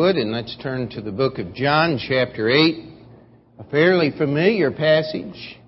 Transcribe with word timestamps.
Good, 0.00 0.16
and 0.16 0.32
let's 0.32 0.56
turn 0.62 0.88
to 0.92 1.02
the 1.02 1.12
book 1.12 1.38
of 1.38 1.52
John, 1.52 2.00
chapter 2.08 2.48
8, 2.48 2.84
a 3.58 3.64
fairly 3.64 4.10
familiar 4.16 4.70
passage. 4.70 5.58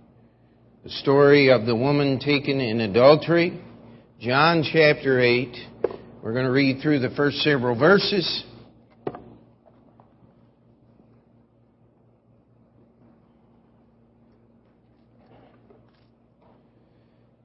The 0.84 0.88
story 0.88 1.50
of 1.50 1.66
the 1.66 1.76
woman 1.76 2.18
taken 2.18 2.58
in 2.58 2.80
adultery. 2.80 3.60
John 4.22 4.64
chapter 4.72 5.20
8. 5.20 5.54
We're 6.22 6.32
going 6.32 6.46
to 6.46 6.50
read 6.50 6.80
through 6.80 7.00
the 7.00 7.10
first 7.10 7.42
several 7.42 7.78
verses. 7.78 8.44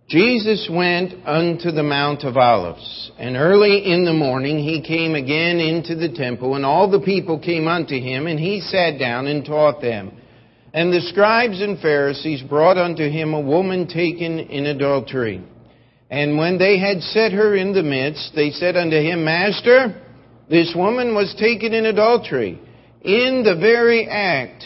Jesus 0.07 0.69
went 0.71 1.27
unto 1.27 1.69
the 1.69 1.83
Mount 1.83 2.23
of 2.23 2.37
Olives, 2.37 3.11
and 3.19 3.35
early 3.35 3.91
in 3.91 4.05
the 4.05 4.13
morning 4.13 4.57
he 4.57 4.81
came 4.81 5.15
again 5.15 5.59
into 5.59 5.95
the 5.95 6.07
temple, 6.07 6.55
and 6.55 6.65
all 6.65 6.89
the 6.89 7.01
people 7.01 7.39
came 7.39 7.67
unto 7.67 7.99
him, 7.99 8.25
and 8.25 8.39
he 8.39 8.61
sat 8.61 8.97
down 8.97 9.27
and 9.27 9.43
taught 9.43 9.81
them. 9.81 10.13
And 10.73 10.93
the 10.93 11.01
scribes 11.01 11.61
and 11.61 11.77
Pharisees 11.81 12.41
brought 12.41 12.77
unto 12.77 13.03
him 13.09 13.33
a 13.33 13.41
woman 13.41 13.85
taken 13.85 14.39
in 14.39 14.67
adultery. 14.67 15.43
And 16.09 16.37
when 16.37 16.57
they 16.57 16.79
had 16.79 17.01
set 17.01 17.33
her 17.33 17.57
in 17.57 17.73
the 17.73 17.83
midst, 17.83 18.31
they 18.33 18.51
said 18.51 18.77
unto 18.77 18.95
him, 18.95 19.25
Master, 19.25 20.01
this 20.49 20.73
woman 20.73 21.15
was 21.15 21.35
taken 21.37 21.73
in 21.73 21.85
adultery, 21.85 22.61
in 23.01 23.43
the 23.43 23.57
very 23.59 24.07
act. 24.07 24.63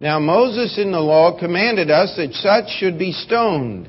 Now 0.00 0.18
Moses 0.18 0.76
in 0.76 0.90
the 0.90 0.98
law 0.98 1.38
commanded 1.38 1.88
us 1.88 2.14
that 2.16 2.34
such 2.34 2.68
should 2.80 2.98
be 2.98 3.12
stoned. 3.12 3.88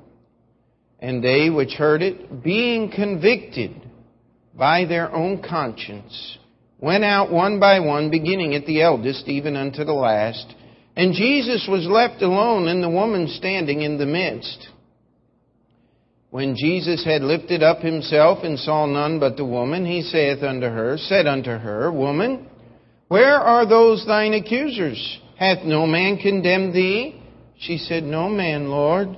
And 1.01 1.23
they 1.23 1.49
which 1.49 1.73
heard 1.73 2.03
it, 2.03 2.43
being 2.43 2.91
convicted 2.91 3.71
by 4.53 4.85
their 4.85 5.11
own 5.11 5.41
conscience, 5.41 6.37
went 6.79 7.03
out 7.03 7.31
one 7.31 7.59
by 7.59 7.79
one, 7.79 8.11
beginning 8.11 8.53
at 8.53 8.65
the 8.65 8.81
eldest, 8.81 9.27
even 9.27 9.55
unto 9.55 9.83
the 9.83 9.93
last. 9.93 10.53
And 10.95 11.13
Jesus 11.13 11.67
was 11.69 11.87
left 11.87 12.21
alone, 12.21 12.67
and 12.67 12.83
the 12.83 12.89
woman 12.89 13.27
standing 13.29 13.81
in 13.81 13.97
the 13.97 14.05
midst. 14.05 14.67
When 16.29 16.55
Jesus 16.55 17.03
had 17.03 17.23
lifted 17.23 17.63
up 17.63 17.79
himself 17.79 18.43
and 18.43 18.57
saw 18.59 18.85
none 18.85 19.19
but 19.19 19.37
the 19.37 19.45
woman, 19.45 19.85
he 19.85 20.01
saith 20.01 20.43
unto 20.43 20.67
her, 20.67 20.97
said 20.97 21.27
unto 21.27 21.51
her, 21.51 21.91
Woman, 21.91 22.47
where 23.07 23.37
are 23.37 23.65
those 23.65 24.05
thine 24.05 24.33
accusers? 24.33 25.19
Hath 25.37 25.65
no 25.65 25.85
man 25.85 26.17
condemned 26.17 26.73
thee? 26.73 27.21
She 27.59 27.77
said, 27.77 28.03
No 28.03 28.29
man, 28.29 28.69
Lord. 28.69 29.17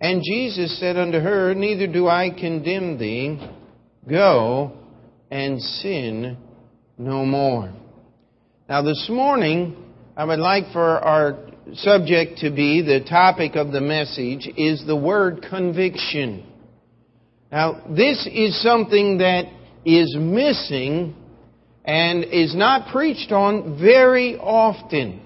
And 0.00 0.22
Jesus 0.24 0.78
said 0.80 0.96
unto 0.96 1.18
her, 1.18 1.54
Neither 1.54 1.86
do 1.86 2.08
I 2.08 2.30
condemn 2.30 2.98
thee. 2.98 3.38
Go 4.08 4.72
and 5.30 5.60
sin 5.60 6.38
no 6.96 7.26
more. 7.26 7.72
Now, 8.68 8.82
this 8.82 9.08
morning, 9.10 9.76
I 10.16 10.24
would 10.24 10.38
like 10.38 10.72
for 10.72 10.98
our 10.98 11.38
subject 11.74 12.38
to 12.38 12.50
be 12.50 12.82
the 12.82 13.04
topic 13.08 13.56
of 13.56 13.72
the 13.72 13.80
message 13.80 14.48
is 14.56 14.84
the 14.86 14.96
word 14.96 15.44
conviction. 15.50 16.46
Now, 17.52 17.82
this 17.90 18.26
is 18.32 18.62
something 18.62 19.18
that 19.18 19.44
is 19.84 20.16
missing 20.18 21.14
and 21.84 22.24
is 22.24 22.54
not 22.54 22.90
preached 22.92 23.32
on 23.32 23.78
very 23.80 24.36
often. 24.36 25.20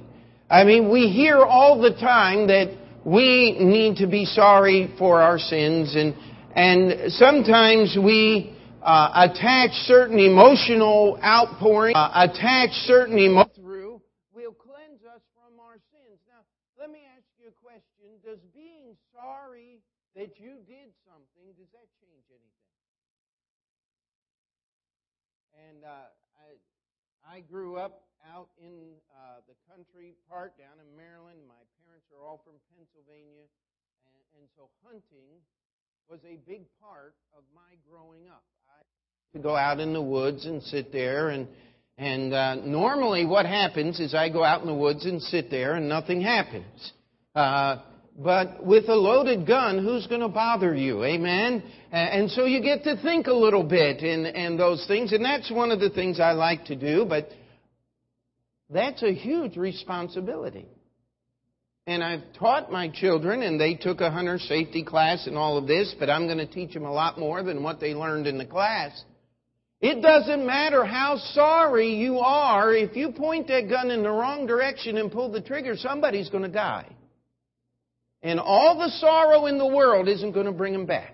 I 0.51 0.65
mean, 0.65 0.91
we 0.91 1.09
hear 1.09 1.39
all 1.39 1.81
the 1.81 1.91
time 1.91 2.47
that 2.49 2.77
we 3.05 3.57
need 3.61 3.97
to 3.99 4.07
be 4.07 4.25
sorry 4.25 4.95
for 4.99 5.21
our 5.21 5.39
sins 5.39 5.95
and 5.95 6.15
and 6.57 7.11
sometimes 7.13 7.99
we 7.99 8.57
uh, 8.81 9.27
attach 9.27 9.73
certain 9.91 10.21
emotional 10.21 11.19
outpouring, 11.25 11.97
uh, 11.97 12.29
attach 12.31 12.71
certain 12.87 13.19
emotion 13.19 13.51
through 13.57 14.01
will 14.33 14.53
cleanse 14.53 15.03
us 15.03 15.23
from 15.35 15.59
our 15.59 15.81
sins. 15.91 16.21
Now, 16.29 16.45
let 16.79 16.91
me 16.93 17.01
ask 17.17 17.25
you 17.41 17.49
a 17.49 17.57
question: 17.59 18.21
Does 18.23 18.39
being 18.55 18.95
sorry 19.11 19.81
that 20.15 20.39
you 20.39 20.63
did 20.69 20.95
something 21.03 21.49
does 21.59 21.71
that 21.73 21.89
change 21.99 22.27
anything? 22.31 22.63
And 25.59 25.83
uh, 25.83 26.13
I 26.39 27.37
I 27.37 27.41
grew 27.41 27.77
up 27.77 28.05
out 28.33 28.49
in 28.57 28.97
uh, 29.13 29.45
the 29.45 29.57
country 29.69 30.17
part 30.29 30.57
down 30.57 30.81
in 30.81 30.89
Maryland. 30.97 31.45
My 31.45 31.61
parents 31.85 32.09
are 32.15 32.25
all 32.25 32.41
from 32.45 32.57
Pennsylvania, 32.73 33.45
and, 34.09 34.17
and 34.41 34.45
so 34.57 34.73
hunting 34.81 35.43
was 36.09 36.21
a 36.25 36.41
big 36.49 36.65
part 36.81 37.15
of 37.37 37.45
my 37.55 37.77
growing 37.89 38.29
up. 38.29 38.45
I 38.69 38.81
to 39.37 39.43
go 39.43 39.57
out 39.57 39.81
in 39.81 39.93
the 39.93 40.03
woods 40.03 40.47
and 40.47 40.63
sit 40.63 40.93
there 40.93 41.31
and 41.31 41.49
and 41.97 42.35
uh, 42.35 42.55
normally 42.57 43.25
what 43.25 43.47
happens 43.47 44.01
is 44.01 44.15
I 44.15 44.29
go 44.29 44.43
out 44.43 44.61
in 44.61 44.67
the 44.67 44.75
woods 44.75 45.07
and 45.07 45.23
sit 45.23 45.51
there 45.51 45.75
and 45.75 45.89
nothing 45.89 46.21
happens. 46.21 46.93
Uh, 47.35 47.83
but 48.17 48.65
with 48.65 48.89
a 48.89 48.95
loaded 48.95 49.47
gun, 49.47 49.79
who's 49.79 50.07
going 50.09 50.21
to 50.21 50.29
bother 50.29 50.75
you? 50.75 51.05
Amen? 51.05 51.63
And 51.93 52.31
so 52.31 52.47
you 52.47 52.61
get 52.63 52.85
to 52.85 53.01
think 53.03 53.29
a 53.29 53.33
little 53.33 53.63
bit 53.63 54.03
and, 54.03 54.27
and 54.27 54.59
those 54.59 54.85
things. 54.87 55.13
And 55.13 55.25
that's 55.25 55.51
one 55.53 55.71
of 55.71 55.79
the 55.79 55.91
things 55.91 56.19
I 56.19 56.33
like 56.33 56.65
to 56.67 56.77
do. 56.77 57.05
But 57.09 57.29
that's 58.75 59.03
a 59.03 59.15
huge 59.15 59.57
responsibility. 59.57 60.67
And 61.87 62.03
I've 62.03 62.25
taught 62.39 62.73
my 62.73 62.89
children, 62.89 63.43
and 63.43 63.61
they 63.61 63.75
took 63.75 64.01
a 64.01 64.11
hunter 64.11 64.39
safety 64.39 64.83
class 64.83 65.27
and 65.27 65.37
all 65.37 65.59
of 65.59 65.67
this, 65.67 65.95
but 65.99 66.11
I'm 66.11 66.27
going 66.27 66.39
to 66.39 66.47
teach 66.47 66.75
them 66.75 66.85
a 66.85 66.93
lot 66.93 67.19
more 67.19 67.43
than 67.43 67.63
what 67.63 67.79
they 67.79 67.95
learned 67.95 68.27
in 68.27 68.37
the 68.37 68.47
class. 68.47 69.01
It 69.81 70.01
doesn't 70.01 70.47
matter 70.47 70.85
how 70.85 71.19
sorry 71.19 71.95
you 71.95 72.19
are, 72.19 72.75
if 72.75 72.97
you 72.97 73.13
point 73.13 73.49
that 73.49 73.69
gun 73.69 73.91
in 73.91 74.03
the 74.03 74.11
wrong 74.11 74.47
direction 74.47 74.97
and 74.97 75.13
pull 75.13 75.31
the 75.31 75.43
trigger, 75.43 75.77
somebody's 75.77 76.31
going 76.31 76.45
to 76.45 76.49
die. 76.49 76.89
And 78.23 78.41
all 78.41 78.79
the 78.79 78.89
sorrow 78.89 79.47
in 79.47 79.59
the 79.59 79.67
world 79.67 80.09
isn't 80.09 80.33
going 80.33 80.47
to 80.47 80.53
bring 80.53 80.73
them 80.73 80.87
back. 80.87 81.14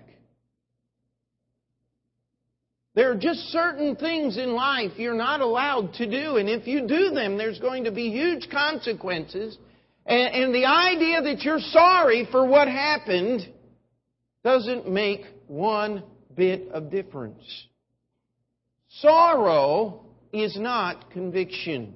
There 2.93 3.11
are 3.11 3.15
just 3.15 3.39
certain 3.51 3.95
things 3.95 4.37
in 4.37 4.53
life 4.53 4.91
you're 4.97 5.13
not 5.13 5.39
allowed 5.39 5.93
to 5.95 6.05
do, 6.05 6.37
and 6.37 6.49
if 6.49 6.67
you 6.67 6.87
do 6.87 7.11
them, 7.11 7.37
there's 7.37 7.59
going 7.59 7.85
to 7.85 7.91
be 7.91 8.11
huge 8.11 8.49
consequences. 8.49 9.57
And, 10.05 10.35
and 10.35 10.55
the 10.55 10.65
idea 10.65 11.21
that 11.21 11.41
you're 11.43 11.59
sorry 11.59 12.27
for 12.31 12.45
what 12.45 12.67
happened 12.67 13.47
doesn't 14.43 14.89
make 14.89 15.21
one 15.47 16.03
bit 16.35 16.69
of 16.71 16.91
difference. 16.91 17.43
Sorrow 18.89 20.05
is 20.33 20.57
not 20.59 21.11
conviction. 21.11 21.95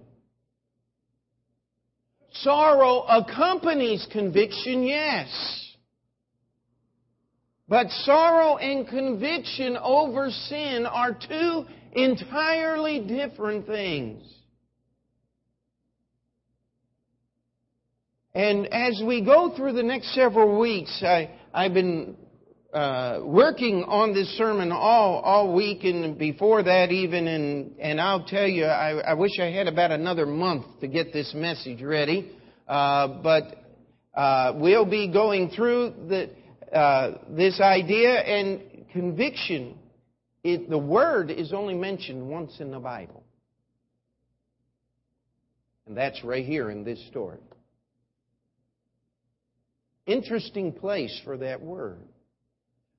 Sorrow 2.32 3.02
accompanies 3.02 4.08
conviction, 4.12 4.84
yes. 4.84 5.65
But 7.68 7.90
sorrow 7.90 8.58
and 8.58 8.88
conviction 8.88 9.76
over 9.78 10.30
sin 10.30 10.86
are 10.86 11.14
two 11.14 11.66
entirely 11.94 13.00
different 13.00 13.66
things. 13.66 14.24
And 18.36 18.68
as 18.68 19.02
we 19.04 19.22
go 19.24 19.56
through 19.56 19.74
the 19.74 19.84
next 19.84 20.14
several 20.14 20.60
weeks, 20.60 21.02
I, 21.02 21.32
have 21.54 21.74
been 21.74 22.18
uh, 22.74 23.22
working 23.24 23.86
on 23.88 24.14
this 24.14 24.28
sermon 24.38 24.74
all, 24.74 25.22
all 25.22 25.56
week 25.56 25.86
and 25.86 26.18
before 26.18 26.62
that 26.62 26.92
even, 26.92 27.28
and, 27.28 27.80
and 27.80 28.02
I'll 28.02 28.26
tell 28.26 28.46
you, 28.46 28.66
I, 28.66 28.98
I 28.98 29.14
wish 29.14 29.32
I 29.40 29.46
had 29.46 29.68
about 29.68 29.92
another 29.92 30.26
month 30.26 30.66
to 30.82 30.88
get 30.88 31.14
this 31.14 31.34
message 31.34 31.82
ready. 31.82 32.30
Uh, 32.68 33.08
but 33.24 33.64
uh, 34.14 34.52
we'll 34.56 34.86
be 34.86 35.08
going 35.08 35.50
through 35.52 35.94
the, 36.10 36.30
uh, 36.74 37.12
this 37.30 37.60
idea 37.60 38.12
and 38.12 38.62
conviction, 38.92 39.78
it, 40.44 40.70
the 40.70 40.78
word 40.78 41.32
is 41.32 41.54
only 41.54 41.76
mentioned 41.76 42.28
once 42.28 42.60
in 42.60 42.72
the 42.72 42.80
Bible. 42.80 43.24
And 45.88 45.96
that's 45.96 46.24
right 46.24 46.46
here 46.46 46.72
in 46.72 46.84
this 46.84 47.06
story. 47.08 47.40
Interesting 50.08 50.72
place 50.72 51.20
for 51.24 51.38
that 51.38 51.62
word. 51.62 52.00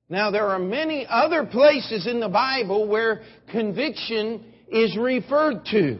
Now, 0.09 0.31
there 0.31 0.47
are 0.47 0.59
many 0.59 1.05
other 1.09 1.45
places 1.45 2.07
in 2.07 2.19
the 2.19 2.29
Bible 2.29 2.87
where 2.87 3.23
conviction 3.51 4.53
is 4.69 4.95
referred 4.97 5.65
to. 5.71 5.99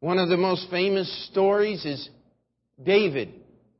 One 0.00 0.18
of 0.18 0.28
the 0.28 0.36
most 0.36 0.68
famous 0.70 1.28
stories 1.30 1.84
is 1.84 2.08
David. 2.82 3.32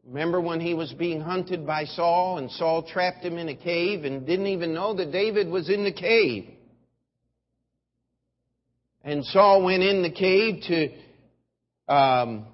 Remember 0.06 0.40
when 0.40 0.60
he 0.60 0.74
was 0.74 0.92
being 0.92 1.20
hunted 1.20 1.66
by 1.66 1.84
Saul 1.84 2.38
and 2.38 2.50
Saul 2.50 2.82
trapped 2.82 3.24
him 3.24 3.38
in 3.38 3.48
a 3.48 3.54
cave 3.54 4.04
and 4.04 4.26
didn't 4.26 4.48
even 4.48 4.74
know 4.74 4.94
that 4.94 5.12
David 5.12 5.48
was 5.48 5.70
in 5.70 5.84
the 5.84 5.92
cave? 5.92 6.48
And 9.04 9.24
Saul 9.26 9.62
went 9.62 9.82
in 9.82 10.02
the 10.02 10.10
cave 10.10 10.62
to 10.68 11.92
um, 11.92 12.46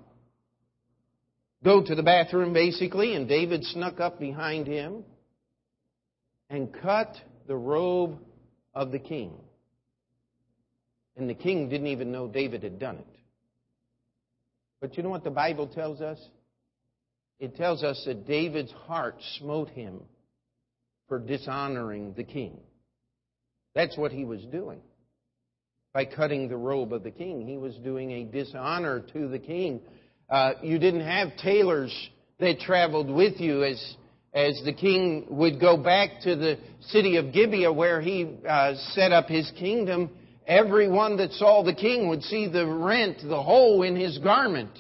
go 1.65 1.83
to 1.83 1.95
the 1.95 2.03
bathroom, 2.03 2.53
basically, 2.53 3.15
and 3.15 3.29
David 3.29 3.65
snuck 3.65 4.01
up 4.01 4.19
behind 4.19 4.67
him 4.67 5.05
and 6.51 6.73
cut 6.73 7.15
the 7.47 7.57
robe 7.57 8.19
of 8.75 8.93
the 8.93 8.99
king. 8.99 9.33
And 11.17 11.29
the 11.29 11.35
king 11.35 11.69
didn't 11.69 11.89
even 11.89 12.13
know 12.13 12.29
David 12.29 12.63
had 12.63 12.79
done 12.79 12.97
it. 12.97 13.07
But 14.81 14.97
you 14.97 15.03
know 15.03 15.11
what 15.11 15.25
the 15.25 15.31
Bible 15.31 15.67
tells 15.67 16.01
us? 16.01 16.19
It 17.39 17.57
tells 17.57 17.83
us 17.85 18.03
that 18.07 18.27
David's 18.27 18.73
heart 18.73 19.17
smote 19.39 19.71
him 19.71 20.01
for 21.09 21.19
dishonoring 21.19 22.15
the 22.17 22.25
king. 22.25 22.59
That's 23.75 23.97
what 23.97 24.13
he 24.13 24.25
was 24.25 24.43
doing. 24.47 24.81
By 25.93 26.05
cutting 26.05 26.49
the 26.49 26.57
robe 26.57 26.93
of 26.93 27.03
the 27.03 27.11
king, 27.11 27.47
he 27.47 27.57
was 27.57 27.75
doing 27.77 28.11
a 28.11 28.25
dishonor 28.25 29.01
to 29.13 29.29
the 29.29 29.39
king. 29.39 29.81
Uh, 30.29 30.53
you 30.63 30.79
didn't 30.79 31.07
have 31.07 31.37
tailors 31.37 31.95
that 32.41 32.61
traveled 32.61 33.11
with 33.11 33.41
you 33.41 33.65
as 33.65 33.97
as 34.35 34.61
the 34.65 34.73
king 34.73 35.27
would 35.31 35.59
go 35.59 35.77
back 35.77 36.21
to 36.23 36.37
the 36.37 36.59
city 36.81 37.17
of 37.17 37.33
Gibeah 37.33 37.73
where 37.73 38.01
he 38.01 38.37
uh, 38.49 38.75
set 38.93 39.11
up 39.11 39.27
his 39.27 39.51
kingdom, 39.59 40.11
everyone 40.47 41.17
that 41.17 41.33
saw 41.33 41.63
the 41.63 41.75
king 41.75 42.09
would 42.09 42.23
see 42.23 42.47
the 42.47 42.67
rent, 42.67 43.19
the 43.25 43.43
hole 43.43 43.83
in 43.83 43.97
his 43.97 44.19
garment. 44.19 44.71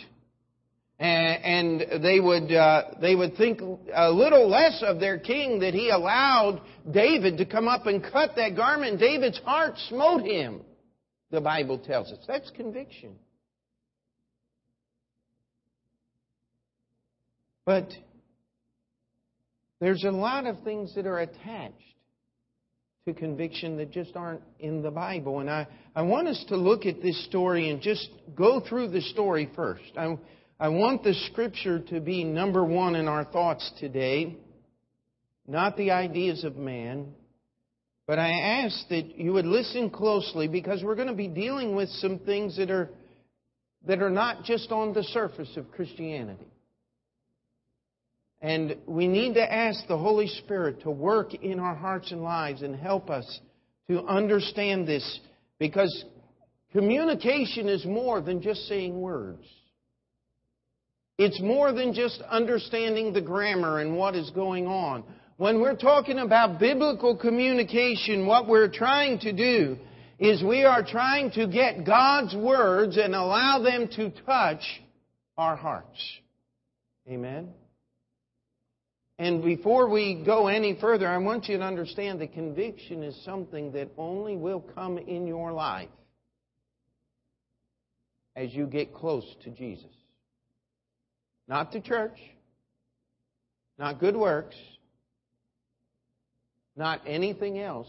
And, 1.01 2.03
they 2.03 2.19
would, 2.19 2.53
uh, 2.53 2.83
they 3.01 3.15
would 3.15 3.37
think 3.37 3.61
a 3.95 4.11
little 4.11 4.49
less 4.49 4.83
of 4.85 4.99
their 4.99 5.19
king 5.19 5.61
that 5.61 5.73
he 5.73 5.91
allowed 5.91 6.61
David 6.91 7.39
to 7.39 7.45
come 7.45 7.69
up 7.69 7.87
and 7.87 8.03
cut 8.03 8.35
that 8.37 8.57
garment. 8.57 8.99
David's 8.99 9.39
heart 9.39 9.75
smote 9.89 10.23
him, 10.23 10.63
the 11.31 11.41
Bible 11.41 11.79
tells 11.79 12.11
us. 12.11 12.19
That's 12.27 12.51
conviction. 12.51 13.15
But 17.65 17.93
there's 19.81 20.05
a 20.05 20.11
lot 20.11 20.47
of 20.47 20.63
things 20.65 20.95
that 20.97 21.07
are 21.07 21.21
attached 21.21 21.75
to 23.07 23.15
conviction 23.15 23.77
that 23.77 23.91
just 23.91 24.17
aren't 24.17 24.43
in 24.59 24.83
the 24.83 24.91
Bible. 24.91 25.41
And 25.41 25.49
I, 25.49 25.67
I 25.95 26.03
want 26.03 26.29
us 26.29 26.45
to 26.49 26.57
look 26.57 26.87
at 26.87 27.01
this 27.03 27.25
story 27.27 27.71
and 27.71 27.81
just 27.81 28.09
go 28.35 28.61
through 28.61 28.89
the 28.89 29.01
story 29.01 29.51
first. 29.55 29.93
I, 29.97 30.19
I 30.61 30.69
want 30.71 31.05
the 31.05 31.15
scripture 31.31 31.79
to 31.79 32.01
be 32.01 32.25
number 32.25 32.65
one 32.65 32.97
in 32.97 33.07
our 33.07 33.25
thoughts 33.25 33.71
today, 33.79 34.37
not 35.47 35.77
the 35.77 35.93
ideas 35.93 36.43
of 36.43 36.57
man. 36.57 37.15
But 38.09 38.19
I 38.19 38.31
ask 38.65 38.89
that 38.89 39.19
you 39.19 39.35
would 39.35 39.45
listen 39.45 39.91
closely 39.91 40.49
because 40.49 40.83
we're 40.83 40.97
going 40.97 41.09
to 41.09 41.15
be 41.15 41.29
dealing 41.29 41.77
with 41.77 41.91
some 41.91 42.19
things 42.21 42.57
that 42.57 42.71
are, 42.71 42.89
that 43.87 44.03
are 44.03 44.11
not 44.11 44.45
just 44.45 44.73
on 44.73 44.95
the 44.95 45.05
surface 45.05 45.55
of 45.57 45.71
Christianity. 45.71 46.49
And 48.41 48.77
we 48.87 49.07
need 49.07 49.35
to 49.35 49.53
ask 49.53 49.87
the 49.87 49.99
Holy 49.99 50.27
Spirit 50.27 50.81
to 50.83 50.91
work 50.91 51.35
in 51.35 51.61
our 51.61 51.75
hearts 51.75 52.11
and 52.11 52.23
lives 52.23 52.63
and 52.63 52.75
help 52.75 53.11
us 53.11 53.41
to 53.89 54.03
understand 54.07 54.89
this 54.89 55.21
because 55.59 56.05
communication 56.73 57.69
is 57.69 57.85
more 57.85 58.21
than 58.21 58.41
just 58.41 58.67
saying 58.69 58.99
words. 58.99 59.45
It's 61.19 61.41
more 61.41 61.73
than 61.73 61.93
just 61.93 62.23
understanding 62.31 63.13
the 63.13 63.21
grammar 63.21 63.81
and 63.81 63.97
what 63.97 64.15
is 64.15 64.31
going 64.31 64.69
on. 64.69 65.03
When 65.37 65.61
we're 65.61 65.77
talking 65.77 66.19
about 66.19 66.61
biblical 66.61 67.17
communication, 67.17 68.27
what 68.27 68.49
we're 68.49 68.71
trying 68.71 69.19
to 69.21 69.33
do 69.33 69.77
is 70.21 70.43
we 70.43 70.65
are 70.65 70.85
trying 70.85 71.33
to 71.33 71.47
get 71.49 71.85
God's 71.85 72.35
words 72.37 72.97
and 72.97 73.15
allow 73.15 73.61
them 73.63 73.89
to 73.97 74.11
touch 74.25 74.63
our 75.37 75.57
hearts. 75.57 76.01
Amen? 77.09 77.49
And 79.19 79.43
before 79.43 79.89
we 79.89 80.23
go 80.25 80.47
any 80.47 80.79
further, 80.81 81.09
I 81.09 81.19
want 81.19 81.49
you 81.49 81.59
to 81.59 81.65
understand 81.65 82.21
that 82.21 82.33
conviction 82.33 83.03
is 83.03 83.21
something 83.25 83.73
that 83.73 83.89
only 83.97 84.37
will 84.37 84.61
come 84.61 84.99
in 84.99 85.27
your 85.27 85.53
life 85.53 85.89
as 88.37 88.55
you 88.55 88.67
get 88.67 88.95
close 88.95 89.25
to 89.43 89.51
Jesus. 89.51 89.91
Not 91.49 91.73
to 91.73 91.81
church, 91.81 92.19
not 93.79 93.99
good 93.99 94.17
works, 94.17 94.57
not 96.77 97.01
anything 97.07 97.59
else, 97.59 97.89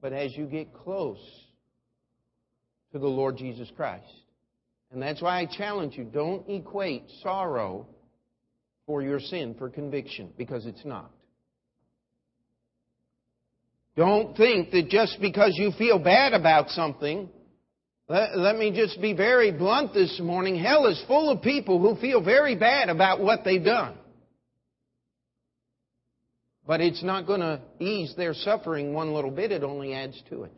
but 0.00 0.12
as 0.12 0.36
you 0.36 0.46
get 0.46 0.74
close 0.74 1.20
to 2.92 2.98
the 2.98 3.06
Lord 3.06 3.36
Jesus 3.36 3.70
Christ. 3.76 4.12
And 4.90 5.00
that's 5.00 5.22
why 5.22 5.40
I 5.40 5.46
challenge 5.46 5.96
you 5.96 6.04
don't 6.04 6.48
equate 6.48 7.04
sorrow 7.22 7.86
for 8.86 9.02
your 9.02 9.20
sin 9.20 9.54
for 9.56 9.70
conviction, 9.70 10.30
because 10.36 10.66
it's 10.66 10.84
not. 10.84 11.12
Don't 13.96 14.36
think 14.36 14.72
that 14.72 14.88
just 14.88 15.20
because 15.20 15.52
you 15.54 15.70
feel 15.78 15.98
bad 15.98 16.32
about 16.32 16.70
something, 16.70 17.28
let, 18.10 18.36
let, 18.36 18.58
me 18.58 18.72
just 18.72 19.00
be 19.00 19.12
very 19.12 19.52
blunt 19.52 19.94
this 19.94 20.18
morning. 20.20 20.56
Hell 20.58 20.88
is 20.88 21.00
full 21.06 21.30
of 21.30 21.42
people 21.42 21.78
who 21.78 21.94
feel 22.00 22.20
very 22.20 22.56
bad 22.56 22.88
about 22.88 23.20
what 23.20 23.44
they've 23.44 23.64
done. 23.64 23.94
But 26.66 26.80
it's 26.80 27.04
not 27.04 27.28
going 27.28 27.38
to 27.38 27.60
ease 27.78 28.12
their 28.16 28.34
suffering 28.34 28.94
one 28.94 29.14
little 29.14 29.30
bit, 29.30 29.52
it 29.52 29.62
only 29.62 29.94
adds 29.94 30.20
to 30.28 30.42
it. 30.42 30.52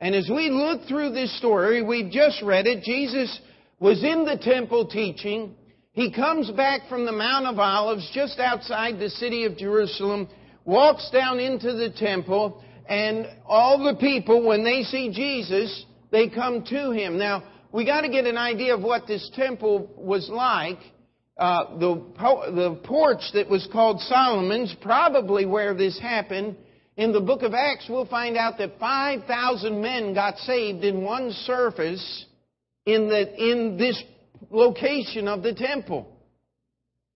And 0.00 0.16
as 0.16 0.28
we 0.28 0.50
look 0.50 0.88
through 0.88 1.10
this 1.10 1.38
story, 1.38 1.80
we've 1.80 2.10
just 2.10 2.42
read 2.42 2.66
it. 2.66 2.82
Jesus 2.82 3.38
was 3.78 4.02
in 4.02 4.24
the 4.24 4.36
temple 4.36 4.88
teaching. 4.88 5.54
He 5.92 6.12
comes 6.12 6.50
back 6.50 6.88
from 6.88 7.06
the 7.06 7.12
Mount 7.12 7.46
of 7.46 7.60
Olives 7.60 8.10
just 8.12 8.40
outside 8.40 8.98
the 8.98 9.10
city 9.10 9.44
of 9.44 9.56
Jerusalem, 9.56 10.28
walks 10.64 11.08
down 11.12 11.38
into 11.38 11.72
the 11.72 11.90
temple, 11.96 12.64
and 12.86 13.26
all 13.46 13.82
the 13.82 13.98
people, 13.98 14.46
when 14.46 14.64
they 14.64 14.82
see 14.82 15.10
Jesus, 15.12 15.84
they 16.10 16.28
come 16.28 16.64
to 16.64 16.90
him. 16.90 17.18
Now, 17.18 17.44
we 17.72 17.84
got 17.84 18.02
to 18.02 18.08
get 18.08 18.26
an 18.26 18.36
idea 18.36 18.74
of 18.74 18.82
what 18.82 19.06
this 19.06 19.30
temple 19.34 19.90
was 19.96 20.28
like. 20.28 20.78
Uh, 21.36 21.76
the, 21.78 21.94
the 22.54 22.80
porch 22.84 23.22
that 23.32 23.48
was 23.48 23.66
called 23.72 24.00
Solomon's, 24.02 24.74
probably 24.80 25.46
where 25.46 25.74
this 25.74 25.98
happened. 25.98 26.56
In 26.96 27.10
the 27.10 27.20
book 27.20 27.42
of 27.42 27.54
Acts, 27.54 27.86
we'll 27.88 28.06
find 28.06 28.36
out 28.36 28.58
that 28.58 28.78
5,000 28.78 29.80
men 29.80 30.14
got 30.14 30.38
saved 30.38 30.84
in 30.84 31.02
one 31.02 31.32
service 31.32 32.26
in, 32.86 33.08
the, 33.08 33.34
in 33.34 33.76
this 33.76 34.00
location 34.50 35.26
of 35.26 35.42
the 35.42 35.54
temple. 35.54 36.08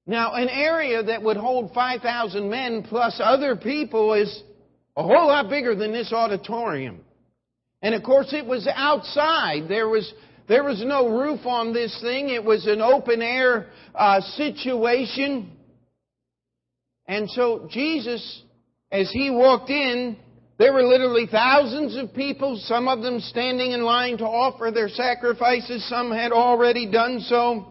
Now, 0.05 0.35
an 0.35 0.49
area 0.49 1.03
that 1.03 1.23
would 1.23 1.37
hold 1.37 1.73
5,000 1.73 2.51
men 2.51 2.83
plus 2.83 3.21
other 3.23 3.55
people 3.55 4.15
is 4.15 4.43
a 4.99 5.03
whole 5.03 5.29
lot 5.29 5.49
bigger 5.49 5.77
than 5.77 5.93
this 5.93 6.13
auditorium. 6.13 7.01
And 7.83 7.95
of 7.95 8.03
course, 8.03 8.33
it 8.33 8.45
was 8.45 8.69
outside. 8.75 9.69
There 9.69 9.89
was, 9.89 10.13
there 10.49 10.65
was 10.65 10.83
no 10.85 11.09
roof 11.09 11.47
on 11.47 11.73
this 11.73 11.97
thing. 12.03 12.31
It 12.31 12.43
was 12.43 12.67
an 12.67 12.83
open 12.83 13.23
air 13.23 13.69
uh, 13.95 14.21
situation. 14.21 15.53
And 17.07 17.31
so 17.31 17.69
Jesus, 17.71 18.43
as 18.91 19.09
he 19.13 19.31
walked 19.31 19.71
in, 19.71 20.17
there 20.59 20.73
were 20.73 20.83
literally 20.83 21.29
thousands 21.31 21.97
of 21.97 22.13
people, 22.13 22.61
some 22.65 22.89
of 22.89 23.01
them 23.01 23.21
standing 23.21 23.71
in 23.71 23.83
line 23.83 24.19
to 24.19 24.25
offer 24.25 24.73
their 24.73 24.89
sacrifices. 24.89 25.89
Some 25.89 26.11
had 26.11 26.33
already 26.33 26.91
done 26.91 27.21
so 27.21 27.69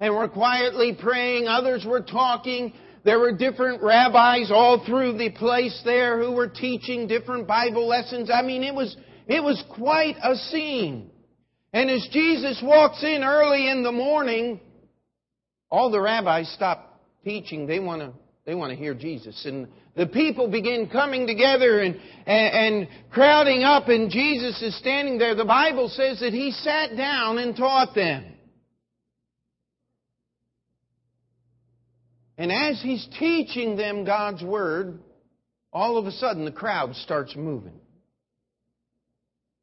and 0.00 0.12
were 0.12 0.28
quietly 0.28 0.98
praying. 1.00 1.46
Others 1.46 1.84
were 1.86 2.00
talking. 2.00 2.72
There 3.04 3.18
were 3.18 3.32
different 3.32 3.82
rabbis 3.82 4.50
all 4.52 4.84
through 4.86 5.18
the 5.18 5.30
place 5.30 5.80
there 5.84 6.22
who 6.22 6.32
were 6.32 6.48
teaching 6.48 7.08
different 7.08 7.48
Bible 7.48 7.86
lessons. 7.88 8.30
I 8.32 8.42
mean, 8.42 8.62
it 8.62 8.74
was, 8.74 8.96
it 9.26 9.42
was 9.42 9.62
quite 9.74 10.16
a 10.22 10.36
scene. 10.36 11.10
And 11.72 11.90
as 11.90 12.06
Jesus 12.12 12.60
walks 12.62 13.02
in 13.02 13.24
early 13.24 13.68
in 13.68 13.82
the 13.82 13.92
morning, 13.92 14.60
all 15.70 15.90
the 15.90 16.00
rabbis 16.00 16.52
stop 16.54 17.00
teaching. 17.24 17.66
They 17.66 17.80
want 17.80 18.02
to, 18.02 18.12
they 18.44 18.54
want 18.54 18.70
to 18.70 18.76
hear 18.76 18.94
Jesus. 18.94 19.44
And 19.46 19.66
the 19.96 20.06
people 20.06 20.48
begin 20.48 20.88
coming 20.88 21.26
together 21.26 21.80
and, 21.80 21.96
and, 22.26 22.76
and, 22.76 22.88
crowding 23.10 23.62
up, 23.62 23.88
and 23.88 24.10
Jesus 24.10 24.62
is 24.62 24.78
standing 24.78 25.18
there. 25.18 25.34
The 25.34 25.44
Bible 25.44 25.88
says 25.88 26.20
that 26.20 26.32
he 26.32 26.50
sat 26.50 26.96
down 26.96 27.38
and 27.38 27.56
taught 27.56 27.94
them. 27.94 28.31
And 32.42 32.50
as 32.50 32.82
he's 32.82 33.06
teaching 33.20 33.76
them 33.76 34.04
God's 34.04 34.42
Word, 34.42 34.98
all 35.72 35.96
of 35.96 36.06
a 36.06 36.10
sudden 36.10 36.44
the 36.44 36.50
crowd 36.50 36.96
starts 36.96 37.36
moving. 37.36 37.78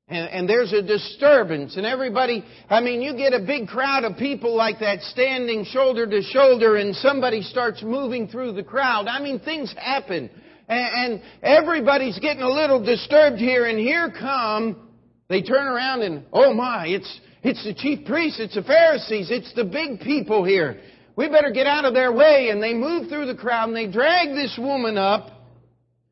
And, 0.07 0.29
and, 0.29 0.49
there's 0.49 0.71
a 0.71 0.81
disturbance 0.81 1.75
and 1.75 1.85
everybody, 1.85 2.41
I 2.69 2.79
mean, 2.79 3.01
you 3.01 3.17
get 3.17 3.33
a 3.33 3.41
big 3.45 3.67
crowd 3.67 4.05
of 4.05 4.15
people 4.15 4.55
like 4.55 4.79
that 4.79 5.01
standing 5.01 5.65
shoulder 5.65 6.07
to 6.07 6.21
shoulder 6.21 6.77
and 6.77 6.95
somebody 6.95 7.41
starts 7.41 7.83
moving 7.83 8.29
through 8.29 8.53
the 8.53 8.63
crowd. 8.63 9.07
I 9.07 9.21
mean, 9.21 9.41
things 9.41 9.75
happen. 9.77 10.29
And, 10.69 11.13
and 11.13 11.21
everybody's 11.43 12.17
getting 12.19 12.43
a 12.43 12.49
little 12.49 12.81
disturbed 12.81 13.39
here 13.39 13.65
and 13.65 13.77
here 13.77 14.09
come, 14.17 14.87
they 15.27 15.41
turn 15.41 15.67
around 15.67 16.01
and, 16.03 16.23
oh 16.31 16.53
my, 16.53 16.87
it's, 16.87 17.19
it's 17.43 17.63
the 17.65 17.73
chief 17.73 18.07
priests, 18.07 18.39
it's 18.39 18.55
the 18.55 18.63
Pharisees, 18.63 19.29
it's 19.31 19.53
the 19.53 19.65
big 19.65 19.99
people 19.99 20.45
here. 20.45 20.79
We 21.19 21.27
better 21.27 21.51
get 21.51 21.67
out 21.67 21.83
of 21.83 21.93
their 21.93 22.13
way. 22.13 22.47
And 22.49 22.63
they 22.63 22.73
move 22.73 23.09
through 23.09 23.25
the 23.25 23.35
crowd 23.35 23.67
and 23.67 23.75
they 23.75 23.91
drag 23.91 24.29
this 24.29 24.57
woman 24.57 24.97
up 24.97 25.29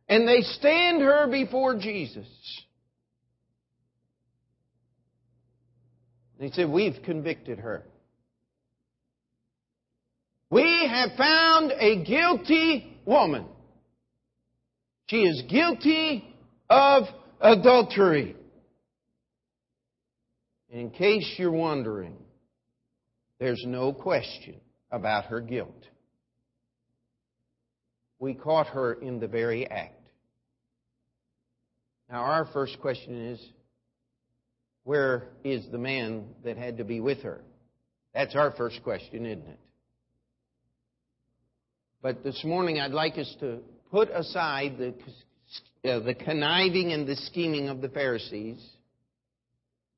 and 0.09 0.27
they 0.27 0.41
stand 0.41 1.01
her 1.01 1.27
before 1.27 1.79
Jesus. 1.79 2.27
They 6.37 6.49
said, 6.51 6.69
We've 6.69 6.97
convicted 7.05 7.59
her. 7.59 7.85
We 10.49 10.89
have 10.91 11.11
found 11.17 11.71
a 11.71 12.03
guilty 12.03 12.99
woman. 13.05 13.45
She 15.05 15.23
is 15.23 15.41
guilty 15.47 16.35
of 16.69 17.03
adultery. 17.39 18.35
In 20.69 20.89
case 20.89 21.35
you're 21.37 21.49
wondering, 21.49 22.17
there's 23.39 23.63
no 23.65 23.93
question 23.93 24.59
about 24.91 25.25
her 25.25 25.41
guilt. 25.41 25.85
We 28.19 28.33
caught 28.33 28.67
her 28.67 28.93
in 28.93 29.19
the 29.19 29.27
very 29.27 29.67
act. 29.69 29.93
Now, 32.09 32.21
our 32.23 32.45
first 32.53 32.79
question 32.79 33.31
is 33.31 33.45
where 34.83 35.27
is 35.43 35.65
the 35.71 35.77
man 35.77 36.25
that 36.43 36.57
had 36.57 36.77
to 36.77 36.85
be 36.85 36.99
with 36.99 37.21
her? 37.23 37.41
That's 38.13 38.35
our 38.35 38.51
first 38.51 38.81
question, 38.83 39.25
isn't 39.25 39.47
it? 39.47 39.59
But 42.01 42.23
this 42.23 42.41
morning 42.43 42.79
I'd 42.79 42.91
like 42.91 43.17
us 43.17 43.35
to 43.41 43.59
put 43.91 44.09
aside 44.09 44.77
the, 44.77 45.89
uh, 45.89 45.99
the 45.99 46.13
conniving 46.13 46.93
and 46.93 47.05
the 47.05 47.15
scheming 47.15 47.69
of 47.69 47.81
the 47.81 47.89
Pharisees. 47.89 48.65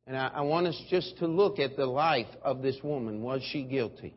And 0.08 0.17
I, 0.17 0.31
I 0.36 0.41
want 0.41 0.67
us 0.67 0.81
just 0.89 1.17
to 1.19 1.27
look 1.27 1.60
at 1.60 1.77
the 1.77 1.86
life 1.86 2.27
of 2.41 2.63
this 2.63 2.77
woman. 2.84 3.22
Was 3.22 3.43
she 3.51 3.63
guilty? 3.63 4.15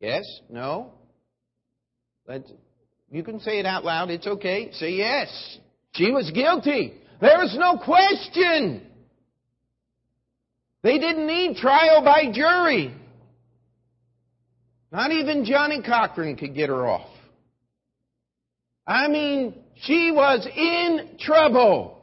Yes? 0.00 0.24
No? 0.48 0.92
You 3.10 3.22
can 3.22 3.40
say 3.40 3.58
it 3.58 3.66
out 3.66 3.84
loud. 3.84 4.10
It's 4.10 4.26
okay. 4.26 4.70
Say 4.72 4.92
yes. 4.92 5.58
She 5.92 6.10
was 6.10 6.30
guilty. 6.30 6.94
There 7.20 7.42
is 7.44 7.56
no 7.58 7.76
question. 7.76 8.86
They 10.82 10.98
didn't 10.98 11.26
need 11.26 11.56
trial 11.56 12.02
by 12.02 12.32
jury. 12.32 12.94
Not 14.92 15.12
even 15.12 15.44
Johnnie 15.44 15.82
Cochran 15.82 16.36
could 16.36 16.54
get 16.54 16.68
her 16.68 16.86
off. 16.86 17.08
I 18.86 19.08
mean, 19.08 19.54
she 19.82 20.10
was 20.10 20.46
in 20.56 21.16
trouble. 21.20 21.98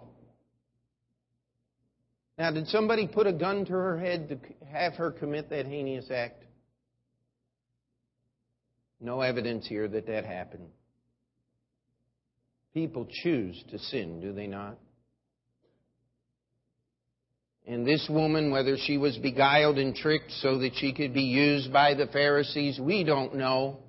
Now, 2.37 2.51
did 2.51 2.67
somebody 2.67 3.07
put 3.07 3.25
a 3.25 3.33
gun 3.33 3.65
to 3.65 3.73
her 3.73 3.99
head 3.99 4.29
to 4.29 4.67
have 4.67 4.93
her 4.93 5.11
commit 5.11 5.49
that 5.49 5.65
heinous 5.65 6.11
act? 6.11 6.43
No 8.99 9.21
evidence 9.21 9.67
here 9.67 9.87
that 9.87 10.07
that 10.07 10.25
happened. 10.25 10.69
People 12.73 13.07
choose 13.23 13.63
to 13.71 13.79
sin, 13.79 14.19
do 14.21 14.33
they 14.33 14.47
not? 14.47 14.77
And 17.67 17.85
this 17.85 18.07
woman, 18.09 18.51
whether 18.51 18.77
she 18.77 18.97
was 18.97 19.17
beguiled 19.17 19.77
and 19.77 19.93
tricked 19.93 20.31
so 20.41 20.59
that 20.59 20.71
she 20.75 20.93
could 20.93 21.13
be 21.13 21.23
used 21.23 21.71
by 21.73 21.95
the 21.95 22.07
Pharisees, 22.07 22.79
we 22.79 23.03
don't 23.03 23.35
know. 23.35 23.79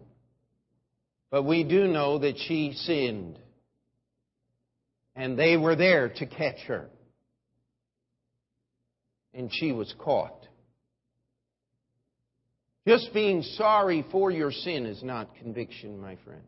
But 1.30 1.44
we 1.44 1.62
do 1.62 1.86
know 1.86 2.18
that 2.18 2.36
she 2.38 2.72
sinned. 2.72 3.38
And 5.14 5.38
they 5.38 5.56
were 5.56 5.76
there 5.76 6.08
to 6.08 6.26
catch 6.26 6.58
her. 6.66 6.88
And 9.32 9.48
she 9.52 9.70
was 9.70 9.94
caught. 9.98 10.48
Just 12.86 13.12
being 13.12 13.42
sorry 13.42 14.04
for 14.10 14.30
your 14.30 14.50
sin 14.50 14.86
is 14.86 15.02
not 15.02 15.34
conviction, 15.36 16.00
my 16.00 16.16
friend. 16.24 16.42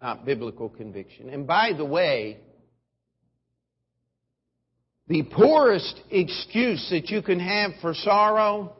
Not 0.00 0.24
biblical 0.24 0.68
conviction. 0.68 1.28
And 1.28 1.46
by 1.46 1.72
the 1.76 1.84
way, 1.84 2.38
the 5.08 5.22
poorest 5.22 6.00
excuse 6.10 6.88
that 6.90 7.10
you 7.10 7.22
can 7.22 7.38
have 7.38 7.72
for 7.80 7.94
sorrow 7.94 8.74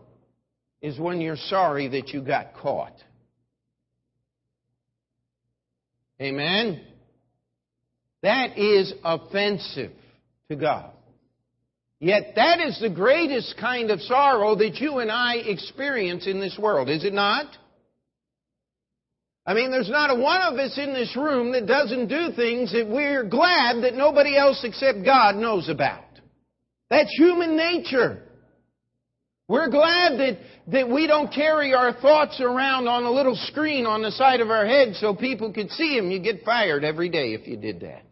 is 0.80 0.98
when 0.98 1.20
you're 1.20 1.36
sorry 1.36 1.88
that 1.88 2.08
you 2.08 2.22
got 2.22 2.54
caught. 2.54 2.96
Amen? 6.20 6.80
That 8.22 8.56
is 8.56 8.92
offensive 9.04 9.92
to 10.48 10.56
God. 10.56 10.92
Yet 12.02 12.32
that 12.34 12.58
is 12.58 12.80
the 12.80 12.90
greatest 12.90 13.54
kind 13.60 13.92
of 13.92 14.00
sorrow 14.00 14.56
that 14.56 14.80
you 14.80 14.98
and 14.98 15.08
I 15.08 15.36
experience 15.36 16.26
in 16.26 16.40
this 16.40 16.58
world, 16.58 16.90
is 16.90 17.04
it 17.04 17.12
not? 17.12 17.46
I 19.46 19.54
mean, 19.54 19.70
there's 19.70 19.88
not 19.88 20.10
a 20.10 20.16
one 20.16 20.40
of 20.42 20.54
us 20.58 20.76
in 20.78 20.94
this 20.94 21.14
room 21.16 21.52
that 21.52 21.66
doesn't 21.66 22.08
do 22.08 22.32
things 22.34 22.72
that 22.72 22.88
we're 22.88 23.22
glad 23.22 23.84
that 23.84 23.94
nobody 23.94 24.36
else 24.36 24.64
except 24.64 25.04
God 25.04 25.36
knows 25.36 25.68
about. 25.68 26.02
That's 26.90 27.16
human 27.16 27.56
nature. 27.56 28.24
We're 29.46 29.70
glad 29.70 30.18
that, 30.18 30.38
that 30.72 30.90
we 30.90 31.06
don't 31.06 31.32
carry 31.32 31.72
our 31.72 31.92
thoughts 31.92 32.40
around 32.40 32.88
on 32.88 33.04
a 33.04 33.12
little 33.12 33.36
screen 33.36 33.86
on 33.86 34.02
the 34.02 34.10
side 34.10 34.40
of 34.40 34.50
our 34.50 34.66
head 34.66 34.96
so 34.96 35.14
people 35.14 35.52
could 35.52 35.70
see 35.70 35.96
them. 35.96 36.10
You 36.10 36.18
get 36.18 36.42
fired 36.42 36.82
every 36.82 37.10
day 37.10 37.34
if 37.34 37.46
you 37.46 37.56
did 37.56 37.78
that. 37.82 38.02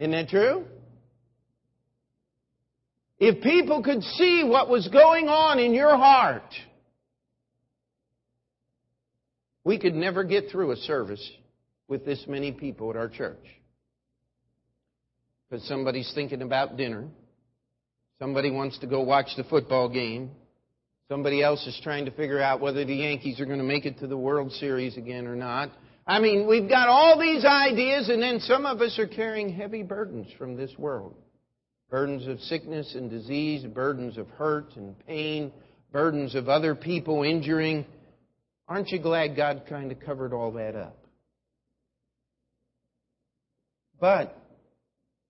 Isn't 0.00 0.10
that 0.10 0.28
true? 0.28 0.64
If 3.18 3.42
people 3.42 3.82
could 3.82 4.02
see 4.02 4.42
what 4.44 4.68
was 4.68 4.88
going 4.88 5.28
on 5.28 5.58
in 5.58 5.72
your 5.72 5.96
heart, 5.96 6.52
we 9.62 9.78
could 9.78 9.94
never 9.94 10.24
get 10.24 10.50
through 10.50 10.72
a 10.72 10.76
service 10.76 11.30
with 11.86 12.04
this 12.04 12.24
many 12.26 12.50
people 12.50 12.90
at 12.90 12.96
our 12.96 13.08
church. 13.08 13.44
Because 15.48 15.66
somebody's 15.68 16.10
thinking 16.14 16.42
about 16.42 16.76
dinner. 16.76 17.06
Somebody 18.18 18.50
wants 18.50 18.78
to 18.80 18.86
go 18.86 19.02
watch 19.02 19.28
the 19.36 19.44
football 19.44 19.88
game. 19.88 20.30
Somebody 21.08 21.42
else 21.42 21.64
is 21.66 21.78
trying 21.84 22.06
to 22.06 22.10
figure 22.10 22.40
out 22.40 22.60
whether 22.60 22.84
the 22.84 22.94
Yankees 22.94 23.38
are 23.38 23.46
going 23.46 23.58
to 23.58 23.64
make 23.64 23.84
it 23.84 23.98
to 23.98 24.06
the 24.06 24.16
World 24.16 24.50
Series 24.52 24.96
again 24.96 25.26
or 25.26 25.36
not. 25.36 25.70
I 26.06 26.18
mean, 26.18 26.48
we've 26.48 26.68
got 26.68 26.88
all 26.88 27.18
these 27.18 27.44
ideas, 27.44 28.08
and 28.08 28.22
then 28.22 28.40
some 28.40 28.66
of 28.66 28.80
us 28.80 28.98
are 28.98 29.06
carrying 29.06 29.50
heavy 29.50 29.82
burdens 29.82 30.26
from 30.38 30.56
this 30.56 30.70
world 30.76 31.14
burdens 31.90 32.26
of 32.26 32.40
sickness 32.40 32.94
and 32.94 33.10
disease, 33.10 33.64
burdens 33.64 34.18
of 34.18 34.28
hurt 34.30 34.76
and 34.76 34.98
pain, 35.06 35.52
burdens 35.92 36.34
of 36.34 36.48
other 36.48 36.74
people 36.74 37.22
injuring. 37.22 37.86
Aren't 38.68 38.90
you 38.90 39.00
glad 39.00 39.36
God 39.36 39.64
kind 39.68 39.92
of 39.92 40.00
covered 40.00 40.32
all 40.32 40.52
that 40.52 40.74
up? 40.74 40.98
But 44.00 44.36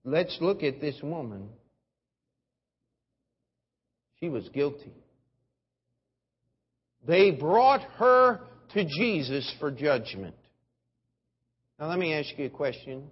let's 0.04 0.36
look 0.40 0.62
at 0.62 0.80
this 0.80 0.98
woman 1.02 1.48
she 4.24 4.30
was 4.30 4.48
guilty. 4.48 4.94
They 7.06 7.30
brought 7.30 7.82
her 7.98 8.40
to 8.72 8.84
Jesus 8.84 9.54
for 9.60 9.70
judgment. 9.70 10.34
Now, 11.78 11.88
let 11.88 11.98
me 11.98 12.14
ask 12.14 12.30
you 12.38 12.46
a 12.46 12.50
question. 12.50 13.10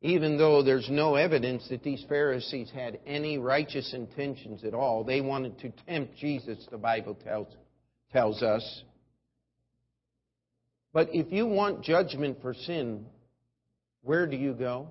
Even 0.00 0.38
though 0.38 0.62
there's 0.62 0.88
no 0.88 1.16
evidence 1.16 1.66
that 1.70 1.82
these 1.82 2.04
Pharisees 2.08 2.70
had 2.70 3.00
any 3.04 3.36
righteous 3.36 3.92
intentions 3.92 4.62
at 4.62 4.72
all, 4.72 5.02
they 5.02 5.20
wanted 5.20 5.58
to 5.60 5.72
tempt 5.88 6.16
Jesus, 6.16 6.64
the 6.70 6.78
Bible 6.78 7.16
tells, 7.24 7.48
tells 8.12 8.42
us. 8.42 8.82
But 10.92 11.08
if 11.12 11.32
you 11.32 11.46
want 11.46 11.82
judgment 11.82 12.38
for 12.40 12.54
sin, 12.54 13.06
where 14.02 14.26
do 14.26 14.36
you 14.36 14.52
go? 14.52 14.88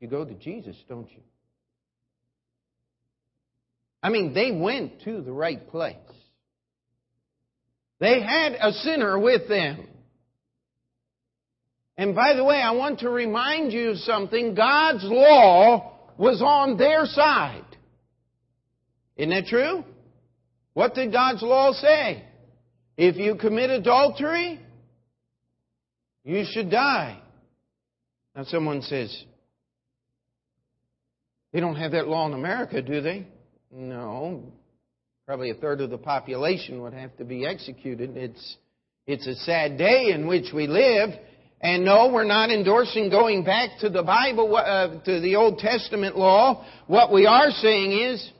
You 0.00 0.08
go 0.08 0.24
to 0.24 0.34
Jesus, 0.34 0.76
don't 0.88 1.10
you? 1.10 1.20
I 4.02 4.08
mean, 4.08 4.32
they 4.32 4.50
went 4.50 5.02
to 5.02 5.20
the 5.20 5.32
right 5.32 5.68
place. 5.68 5.96
They 7.98 8.22
had 8.22 8.54
a 8.54 8.72
sinner 8.72 9.18
with 9.18 9.46
them. 9.46 9.86
And 12.00 12.14
by 12.14 12.32
the 12.32 12.42
way, 12.42 12.56
I 12.56 12.70
want 12.70 13.00
to 13.00 13.10
remind 13.10 13.74
you 13.74 13.90
of 13.90 13.98
something. 13.98 14.54
God's 14.54 15.04
law 15.04 15.98
was 16.16 16.40
on 16.40 16.78
their 16.78 17.04
side. 17.04 17.66
Isn't 19.18 19.28
that 19.28 19.44
true? 19.44 19.84
What 20.72 20.94
did 20.94 21.12
God's 21.12 21.42
law 21.42 21.74
say? 21.74 22.24
If 22.96 23.16
you 23.16 23.34
commit 23.34 23.68
adultery, 23.68 24.58
you 26.24 26.46
should 26.50 26.70
die. 26.70 27.20
Now, 28.34 28.44
someone 28.44 28.80
says, 28.80 29.14
they 31.52 31.60
don't 31.60 31.76
have 31.76 31.92
that 31.92 32.08
law 32.08 32.26
in 32.26 32.32
America, 32.32 32.80
do 32.80 33.02
they? 33.02 33.26
No. 33.70 34.44
Probably 35.26 35.50
a 35.50 35.54
third 35.54 35.82
of 35.82 35.90
the 35.90 35.98
population 35.98 36.80
would 36.80 36.94
have 36.94 37.14
to 37.18 37.26
be 37.26 37.44
executed. 37.44 38.16
It's, 38.16 38.56
it's 39.06 39.26
a 39.26 39.34
sad 39.34 39.76
day 39.76 40.12
in 40.14 40.26
which 40.26 40.46
we 40.54 40.66
live. 40.66 41.10
And 41.60 41.84
no, 41.84 42.10
we're 42.10 42.24
not 42.24 42.50
endorsing 42.50 43.10
going 43.10 43.44
back 43.44 43.80
to 43.80 43.90
the 43.90 44.02
Bible, 44.02 44.56
uh, 44.56 45.02
to 45.04 45.20
the 45.20 45.36
Old 45.36 45.58
Testament 45.58 46.16
law. 46.16 46.64
What 46.86 47.12
we 47.12 47.26
are 47.26 47.50
saying 47.50 47.92
is, 47.92 48.30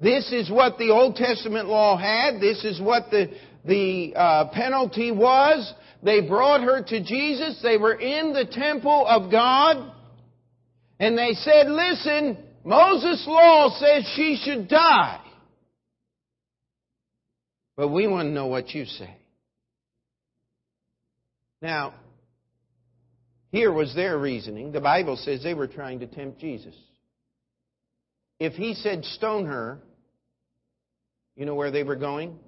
this 0.00 0.32
is 0.32 0.50
what 0.50 0.78
the 0.78 0.90
Old 0.90 1.16
Testament 1.16 1.68
law 1.68 1.98
had. 1.98 2.40
This 2.40 2.64
is 2.64 2.80
what 2.80 3.10
the, 3.10 3.32
the 3.66 4.14
uh, 4.16 4.48
penalty 4.48 5.12
was. 5.12 5.74
They 6.02 6.22
brought 6.22 6.62
her 6.62 6.82
to 6.82 7.04
Jesus. 7.04 7.60
They 7.62 7.76
were 7.76 7.94
in 7.94 8.32
the 8.32 8.46
temple 8.46 9.06
of 9.06 9.30
God. 9.30 9.92
And 10.98 11.18
they 11.18 11.32
said, 11.34 11.68
listen, 11.68 12.38
Moses' 12.64 13.24
law 13.26 13.78
says 13.78 14.10
she 14.16 14.40
should 14.42 14.68
die. 14.68 15.20
But 17.76 17.88
we 17.88 18.06
want 18.06 18.28
to 18.28 18.32
know 18.32 18.46
what 18.46 18.70
you 18.70 18.86
say. 18.86 19.14
Now, 21.60 21.94
here 23.50 23.72
was 23.72 23.94
their 23.94 24.18
reasoning. 24.18 24.72
The 24.72 24.80
Bible 24.80 25.16
says 25.16 25.42
they 25.42 25.54
were 25.54 25.66
trying 25.66 26.00
to 26.00 26.06
tempt 26.06 26.40
Jesus. 26.40 26.74
If 28.38 28.54
he 28.54 28.74
said 28.74 29.04
stone 29.04 29.46
her, 29.46 29.78
you 31.36 31.46
know 31.46 31.54
where 31.54 31.70
they 31.70 31.82
were 31.82 31.96
going? 31.96 32.38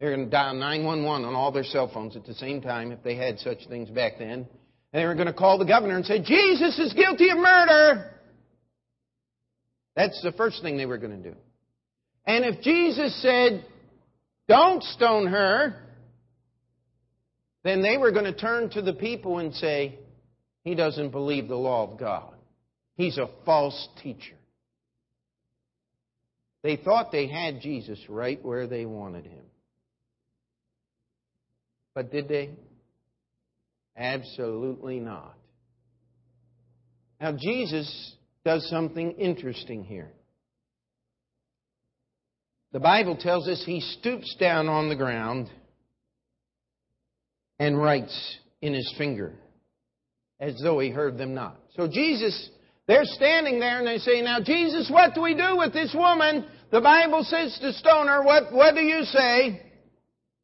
They're 0.00 0.14
going 0.14 0.26
to 0.26 0.30
dial 0.30 0.54
911 0.54 1.24
on 1.24 1.34
all 1.34 1.52
their 1.52 1.64
cell 1.64 1.90
phones 1.92 2.16
at 2.16 2.26
the 2.26 2.34
same 2.34 2.60
time 2.60 2.92
if 2.92 3.02
they 3.02 3.16
had 3.16 3.38
such 3.38 3.66
things 3.68 3.88
back 3.88 4.18
then. 4.18 4.46
And 4.92 5.02
they 5.02 5.06
were 5.06 5.14
going 5.14 5.26
to 5.26 5.32
call 5.32 5.58
the 5.58 5.64
governor 5.64 5.96
and 5.96 6.04
say, 6.04 6.20
Jesus 6.20 6.78
is 6.78 6.92
guilty 6.92 7.30
of 7.30 7.38
murder. 7.38 8.12
That's 9.94 10.20
the 10.22 10.32
first 10.32 10.60
thing 10.60 10.76
they 10.76 10.86
were 10.86 10.98
going 10.98 11.22
to 11.22 11.30
do. 11.30 11.36
And 12.26 12.44
if 12.44 12.60
Jesus 12.62 13.20
said, 13.22 13.64
don't 14.48 14.82
stone 14.82 15.28
her, 15.28 15.85
then 17.66 17.82
they 17.82 17.96
were 17.96 18.12
going 18.12 18.24
to 18.24 18.32
turn 18.32 18.70
to 18.70 18.82
the 18.82 18.92
people 18.92 19.38
and 19.38 19.54
say, 19.54 19.98
he 20.62 20.74
doesn't 20.74 21.10
believe 21.10 21.48
the 21.48 21.56
law 21.56 21.90
of 21.90 21.98
God. 21.98 22.34
He's 22.96 23.18
a 23.18 23.28
false 23.44 23.88
teacher. 24.02 24.36
They 26.62 26.76
thought 26.76 27.12
they 27.12 27.28
had 27.28 27.60
Jesus 27.60 27.98
right 28.08 28.44
where 28.44 28.66
they 28.66 28.86
wanted 28.86 29.24
him. 29.24 29.44
But 31.94 32.10
did 32.10 32.28
they? 32.28 32.50
Absolutely 33.96 34.98
not. 34.98 35.34
Now, 37.20 37.32
Jesus 37.32 38.14
does 38.44 38.68
something 38.68 39.12
interesting 39.12 39.84
here. 39.84 40.10
The 42.72 42.80
Bible 42.80 43.16
tells 43.16 43.48
us 43.48 43.62
he 43.64 43.80
stoops 43.80 44.36
down 44.38 44.68
on 44.68 44.88
the 44.88 44.96
ground 44.96 45.48
and 47.58 47.80
writes 47.80 48.38
in 48.60 48.74
his 48.74 48.92
finger 48.98 49.32
as 50.40 50.60
though 50.62 50.78
he 50.78 50.90
heard 50.90 51.18
them 51.18 51.34
not. 51.34 51.56
So 51.76 51.88
Jesus, 51.88 52.50
they're 52.86 53.04
standing 53.04 53.58
there 53.58 53.78
and 53.78 53.86
they 53.86 53.98
say, 53.98 54.20
Now, 54.22 54.38
Jesus, 54.40 54.90
what 54.90 55.14
do 55.14 55.22
we 55.22 55.34
do 55.34 55.56
with 55.56 55.72
this 55.72 55.94
woman? 55.94 56.46
The 56.70 56.80
Bible 56.80 57.24
says 57.24 57.56
to 57.60 57.72
stone 57.72 58.08
her. 58.08 58.22
What, 58.22 58.52
what 58.52 58.74
do 58.74 58.80
you 58.80 59.04
say? 59.04 59.62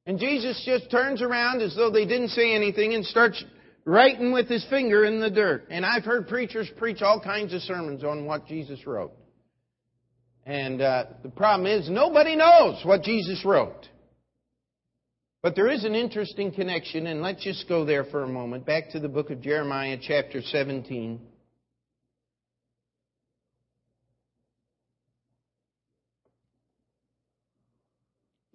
And 0.07 0.19
Jesus 0.19 0.61
just 0.65 0.91
turns 0.91 1.23
around 1.23 1.63
as 1.63 1.75
though 1.77 1.91
they 1.91 2.07
didn't 2.07 2.29
say 2.29 2.55
anything 2.55 2.95
and 2.95 3.05
starts 3.05 3.43
writing 3.85 4.33
with 4.33 4.49
his 4.49 4.65
finger 4.69 5.05
in 5.05 5.21
the 5.21 5.31
dirt. 5.31 5.67
And 5.71 5.85
I've 5.85 6.05
heard 6.05 6.29
preachers 6.29 6.71
preach 6.77 7.03
all 7.03 7.21
kinds 7.21 7.53
of 7.53 7.61
sermons 7.63 8.05
on 8.05 8.25
what 8.25 8.47
Jesus 8.47 8.85
wrote. 8.87 9.13
And 10.45 10.81
uh, 10.81 11.05
the 11.23 11.29
problem 11.29 11.67
is, 11.67 11.89
nobody 11.89 12.35
knows 12.35 12.85
what 12.85 13.03
Jesus 13.03 13.45
wrote. 13.45 13.89
But 15.43 15.57
there 15.57 15.69
is 15.69 15.85
an 15.85 15.97
interesting 15.97 16.53
connection, 16.53 17.09
and 17.09 17.21
let's 17.21 17.43
just 17.43 17.69
go 17.69 17.85
there 17.85 18.05
for 18.05 18.23
a 18.23 18.29
moment. 18.29 18.65
Back 18.65 18.91
to 18.91 19.01
the 19.01 19.09
book 19.09 19.31
of 19.31 19.41
Jeremiah, 19.41 19.99
chapter 20.01 20.41
17. 20.41 21.21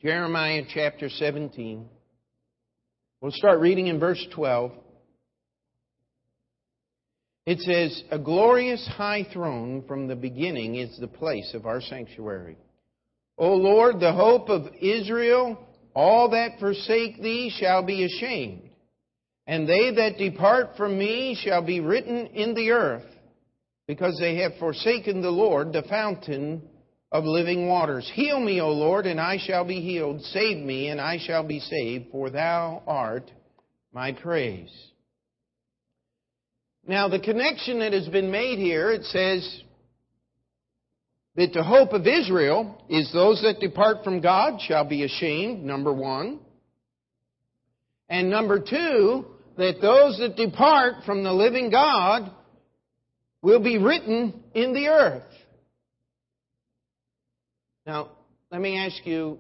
Jeremiah 0.01 0.61
chapter 0.73 1.09
17. 1.09 1.89
We'll 3.19 3.31
start 3.33 3.59
reading 3.59 3.87
in 3.87 3.99
verse 3.99 4.25
12. 4.33 4.71
It 7.45 7.59
says, 7.59 8.03
A 8.11 8.19
glorious 8.19 8.87
high 8.95 9.27
throne 9.33 9.83
from 9.89 10.07
the 10.07 10.15
beginning 10.15 10.75
is 10.75 10.97
the 10.97 11.07
place 11.07 11.53
of 11.53 11.65
our 11.65 11.81
sanctuary. 11.81 12.55
O 13.37 13.55
Lord, 13.55 13.99
the 13.99 14.13
hope 14.13 14.47
of 14.47 14.67
Israel, 14.79 15.57
all 15.97 16.29
that 16.29 16.59
forsake 16.59 17.19
thee 17.23 17.51
shall 17.59 17.81
be 17.81 18.05
ashamed, 18.05 18.69
and 19.47 19.67
they 19.67 19.95
that 19.95 20.19
depart 20.19 20.77
from 20.77 20.95
me 20.95 21.35
shall 21.43 21.65
be 21.65 21.79
written 21.79 22.27
in 22.27 22.53
the 22.53 22.69
earth, 22.69 23.09
because 23.87 24.15
they 24.19 24.35
have 24.35 24.51
forsaken 24.59 25.23
the 25.23 25.31
Lord, 25.31 25.73
the 25.73 25.81
fountain 25.89 26.61
of 27.11 27.23
living 27.23 27.67
waters. 27.67 28.07
Heal 28.13 28.39
me, 28.39 28.61
O 28.61 28.69
Lord, 28.69 29.07
and 29.07 29.19
I 29.19 29.39
shall 29.43 29.65
be 29.65 29.81
healed. 29.81 30.21
Save 30.21 30.63
me, 30.63 30.89
and 30.89 31.01
I 31.01 31.17
shall 31.17 31.43
be 31.43 31.59
saved, 31.61 32.11
for 32.11 32.29
thou 32.29 32.83
art 32.85 33.31
my 33.91 34.11
praise. 34.11 34.69
Now, 36.85 37.07
the 37.07 37.19
connection 37.19 37.79
that 37.79 37.93
has 37.93 38.07
been 38.07 38.29
made 38.29 38.59
here, 38.59 38.91
it 38.91 39.03
says 39.05 39.63
that 41.37 41.53
the 41.53 41.63
hope 41.63 41.93
of 41.93 42.07
Israel 42.07 42.83
is 42.89 43.13
those 43.13 43.41
that 43.43 43.59
depart 43.59 44.03
from 44.03 44.21
God 44.21 44.59
shall 44.59 44.83
be 44.83 45.03
ashamed, 45.03 45.63
number 45.63 45.93
one. 45.93 46.39
And 48.09 48.31
number 48.31 48.59
two, 48.59 49.25
that 49.55 49.75
those 49.79 50.17
that 50.17 50.35
depart 50.35 51.03
from 51.05 51.23
the 51.23 51.31
living 51.31 51.69
God 51.69 52.31
will 53.43 53.59
be 53.59 53.77
written 53.77 54.43
in 54.55 54.73
the 54.73 54.87
earth. 54.87 55.23
Now, 57.85 58.09
let 58.51 58.59
me 58.59 58.77
ask 58.77 59.05
you, 59.05 59.37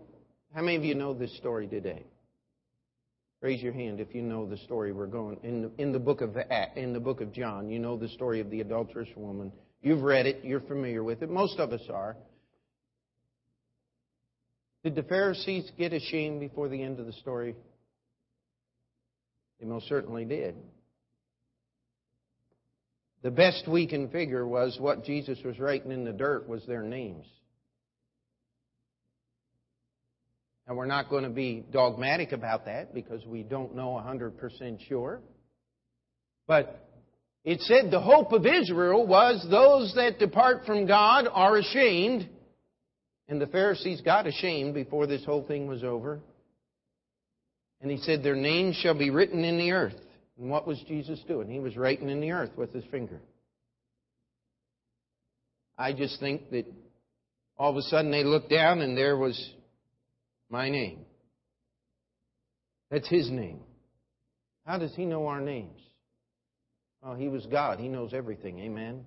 how 0.53 0.61
many 0.61 0.77
of 0.77 0.83
you 0.83 0.93
know 0.93 1.15
this 1.15 1.35
story 1.37 1.67
today? 1.67 2.05
Raise 3.41 3.61
your 3.61 3.73
hand 3.73 3.99
if 3.99 4.13
you 4.13 4.21
know 4.21 4.45
the 4.45 4.57
story 4.57 4.91
we're 4.91 5.07
going 5.07 5.37
in 5.43 5.63
the, 5.63 5.71
in 5.77 5.91
the 5.91 5.99
book 5.99 6.21
of 6.21 6.37
in 6.75 6.93
the 6.93 6.99
book 6.99 7.21
of 7.21 7.33
John. 7.33 7.69
You 7.69 7.79
know 7.79 7.97
the 7.97 8.09
story 8.09 8.39
of 8.39 8.49
the 8.49 8.61
adulterous 8.61 9.09
woman. 9.15 9.51
You've 9.87 10.01
read 10.01 10.25
it. 10.25 10.43
You're 10.43 10.59
familiar 10.59 11.01
with 11.01 11.23
it. 11.23 11.29
Most 11.29 11.59
of 11.59 11.71
us 11.71 11.83
are. 11.89 12.17
Did 14.83 14.95
the 14.95 15.03
Pharisees 15.03 15.71
get 15.77 15.93
ashamed 15.93 16.41
before 16.41 16.67
the 16.67 16.83
end 16.83 16.99
of 16.99 17.05
the 17.05 17.13
story? 17.13 17.55
They 19.61 19.65
most 19.65 19.87
certainly 19.87 20.25
did. 20.25 20.55
The 23.21 23.31
best 23.31 23.65
we 23.65 23.87
can 23.87 24.09
figure 24.09 24.45
was 24.45 24.77
what 24.77 25.05
Jesus 25.05 25.39
was 25.45 25.57
writing 25.57 25.93
in 25.93 26.03
the 26.03 26.11
dirt 26.11 26.49
was 26.49 26.65
their 26.65 26.83
names. 26.83 27.25
And 30.67 30.75
we're 30.75 30.85
not 30.85 31.09
going 31.09 31.23
to 31.23 31.29
be 31.29 31.63
dogmatic 31.71 32.33
about 32.33 32.65
that 32.65 32.93
because 32.93 33.25
we 33.25 33.41
don't 33.41 33.73
know 33.73 33.91
100% 34.05 34.85
sure. 34.89 35.21
But 36.45 36.86
it 37.47 37.61
said 37.61 37.89
the 37.89 38.01
hope 38.01 38.33
of 38.33 38.45
Israel 38.45 39.07
was 39.07 39.45
those 39.49 39.93
that 39.95 40.19
depart 40.19 40.65
from 40.65 40.85
God 40.85 41.29
are 41.31 41.55
ashamed. 41.55 42.27
And 43.29 43.39
the 43.39 43.47
Pharisees 43.47 44.01
got 44.01 44.27
ashamed 44.27 44.73
before 44.73 45.07
this 45.07 45.23
whole 45.23 45.47
thing 45.47 45.65
was 45.65 45.81
over. 45.81 46.19
And 47.81 47.89
he 47.89 47.99
said, 47.99 48.21
Their 48.21 48.35
names 48.35 48.75
shall 48.75 48.97
be 48.97 49.11
written 49.11 49.45
in 49.45 49.57
the 49.57 49.71
earth. 49.71 49.95
And 50.37 50.49
what 50.49 50.67
was 50.67 50.77
Jesus 50.89 51.21
doing? 51.25 51.49
He 51.49 51.59
was 51.59 51.77
writing 51.77 52.09
in 52.09 52.19
the 52.19 52.31
earth 52.31 52.51
with 52.57 52.73
his 52.73 52.83
finger. 52.91 53.21
I 55.77 55.93
just 55.93 56.19
think 56.19 56.49
that 56.51 56.65
all 57.57 57.71
of 57.71 57.77
a 57.77 57.81
sudden 57.83 58.11
they 58.11 58.25
looked 58.25 58.49
down 58.49 58.81
and 58.81 58.97
there 58.97 59.15
was 59.15 59.53
my 60.49 60.69
name. 60.69 61.05
That's 62.91 63.07
His 63.07 63.29
name. 63.31 63.61
How 64.65 64.77
does 64.77 64.93
He 64.95 65.05
know 65.05 65.27
our 65.27 65.39
names? 65.39 65.79
Oh, 67.03 67.15
He 67.15 67.27
was 67.27 67.45
God. 67.45 67.79
He 67.79 67.87
knows 67.87 68.13
everything. 68.13 68.59
Amen. 68.59 69.05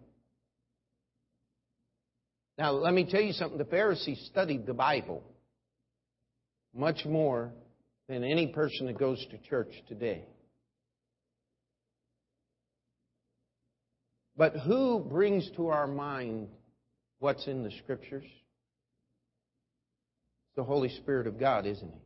Now, 2.59 2.73
let 2.73 2.93
me 2.93 3.07
tell 3.11 3.21
you 3.21 3.33
something. 3.33 3.59
The 3.59 3.65
Pharisees 3.65 4.29
studied 4.31 4.67
the 4.67 4.75
Bible 4.75 5.23
much 6.75 7.05
more 7.05 7.53
than 8.09 8.23
any 8.23 8.49
person 8.49 8.87
that 8.87 8.99
goes 8.99 9.25
to 9.31 9.39
church 9.49 9.73
today. 9.89 10.25
But 14.37 14.57
who 14.57 15.01
brings 15.01 15.51
to 15.57 15.69
our 15.69 15.87
mind 15.87 16.49
what's 17.19 17.47
in 17.47 17.63
the 17.63 17.71
Scriptures? 17.83 18.25
the 20.61 20.65
Holy 20.65 20.91
Spirit 20.91 21.27
of 21.27 21.39
God, 21.39 21.67
isn't 21.67 21.91
He? 21.91 22.01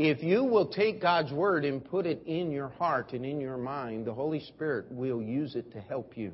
If 0.00 0.22
you 0.22 0.44
will 0.44 0.68
take 0.68 1.02
God's 1.02 1.30
Word 1.30 1.64
and 1.64 1.84
put 1.84 2.06
it 2.06 2.22
in 2.26 2.50
your 2.50 2.68
heart 2.68 3.12
and 3.12 3.24
in 3.24 3.40
your 3.40 3.58
mind, 3.58 4.06
the 4.06 4.14
Holy 4.14 4.40
Spirit 4.40 4.86
will 4.90 5.20
use 5.20 5.54
it 5.54 5.72
to 5.72 5.80
help 5.80 6.16
you. 6.16 6.32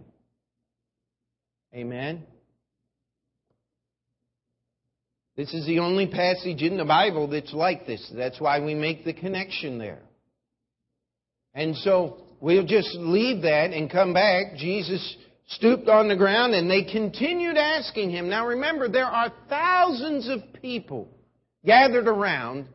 Amen? 1.75 2.23
This 5.37 5.53
is 5.53 5.67
the 5.67 5.81
only 5.81 6.07
passage 6.07 6.63
in 6.63 6.77
the 6.77 6.85
Bible 6.85 7.27
that's 7.29 7.53
like 7.53 7.87
this. 7.87 8.11
That's 8.15 8.41
why 8.41 8.61
we 8.61 8.75
make 8.75 9.05
the 9.05 9.13
connection 9.13 9.79
there. 9.79 10.03
And 11.53 11.77
so 11.77 12.23
we'll 12.41 12.67
just 12.67 12.95
leave 12.95 13.43
that 13.43 13.73
and 13.73 13.91
come 13.91 14.15
back. 14.15 14.57
Jesus 14.57 15.17
stooped 15.49 15.89
on 15.89 16.09
the 16.09 16.17
ground 16.17 16.55
and 16.55 16.71
they 16.71 16.85
continued 16.85 17.57
asking 17.57 18.11
him. 18.11 18.31
Now 18.31 18.47
remember, 18.47 18.89
there 18.89 19.07
are 19.07 19.33
thousands 19.49 20.29
of 20.29 20.41
people 20.63 21.09
gathered 21.65 22.07
around. 22.07 22.69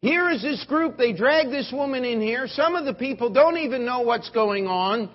Here 0.00 0.30
is 0.30 0.42
this 0.42 0.64
group. 0.68 0.96
They 0.96 1.12
drag 1.12 1.48
this 1.48 1.70
woman 1.72 2.04
in 2.04 2.20
here. 2.20 2.46
Some 2.46 2.76
of 2.76 2.84
the 2.84 2.94
people 2.94 3.30
don't 3.30 3.58
even 3.58 3.84
know 3.84 4.00
what's 4.00 4.30
going 4.30 4.66
on. 4.66 5.10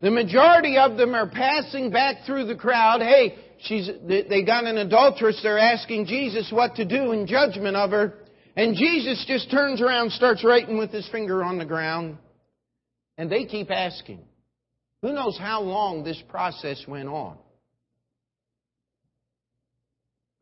The 0.00 0.10
majority 0.10 0.76
of 0.76 0.96
them 0.96 1.14
are 1.14 1.28
passing 1.28 1.90
back 1.90 2.24
through 2.26 2.46
the 2.46 2.56
crowd. 2.56 3.00
Hey, 3.00 3.36
she's, 3.60 3.88
they 4.06 4.42
got 4.44 4.64
an 4.64 4.78
adulteress. 4.78 5.40
They're 5.42 5.58
asking 5.58 6.06
Jesus 6.06 6.50
what 6.52 6.76
to 6.76 6.84
do 6.84 7.12
in 7.12 7.26
judgment 7.26 7.76
of 7.76 7.90
her. 7.90 8.14
And 8.56 8.74
Jesus 8.74 9.24
just 9.28 9.50
turns 9.52 9.80
around, 9.80 10.10
starts 10.10 10.42
writing 10.44 10.78
with 10.78 10.90
his 10.90 11.08
finger 11.10 11.44
on 11.44 11.58
the 11.58 11.64
ground. 11.64 12.18
And 13.16 13.30
they 13.30 13.44
keep 13.44 13.70
asking. 13.70 14.20
Who 15.02 15.12
knows 15.12 15.38
how 15.38 15.62
long 15.62 16.02
this 16.02 16.20
process 16.28 16.82
went 16.88 17.08
on? 17.08 17.36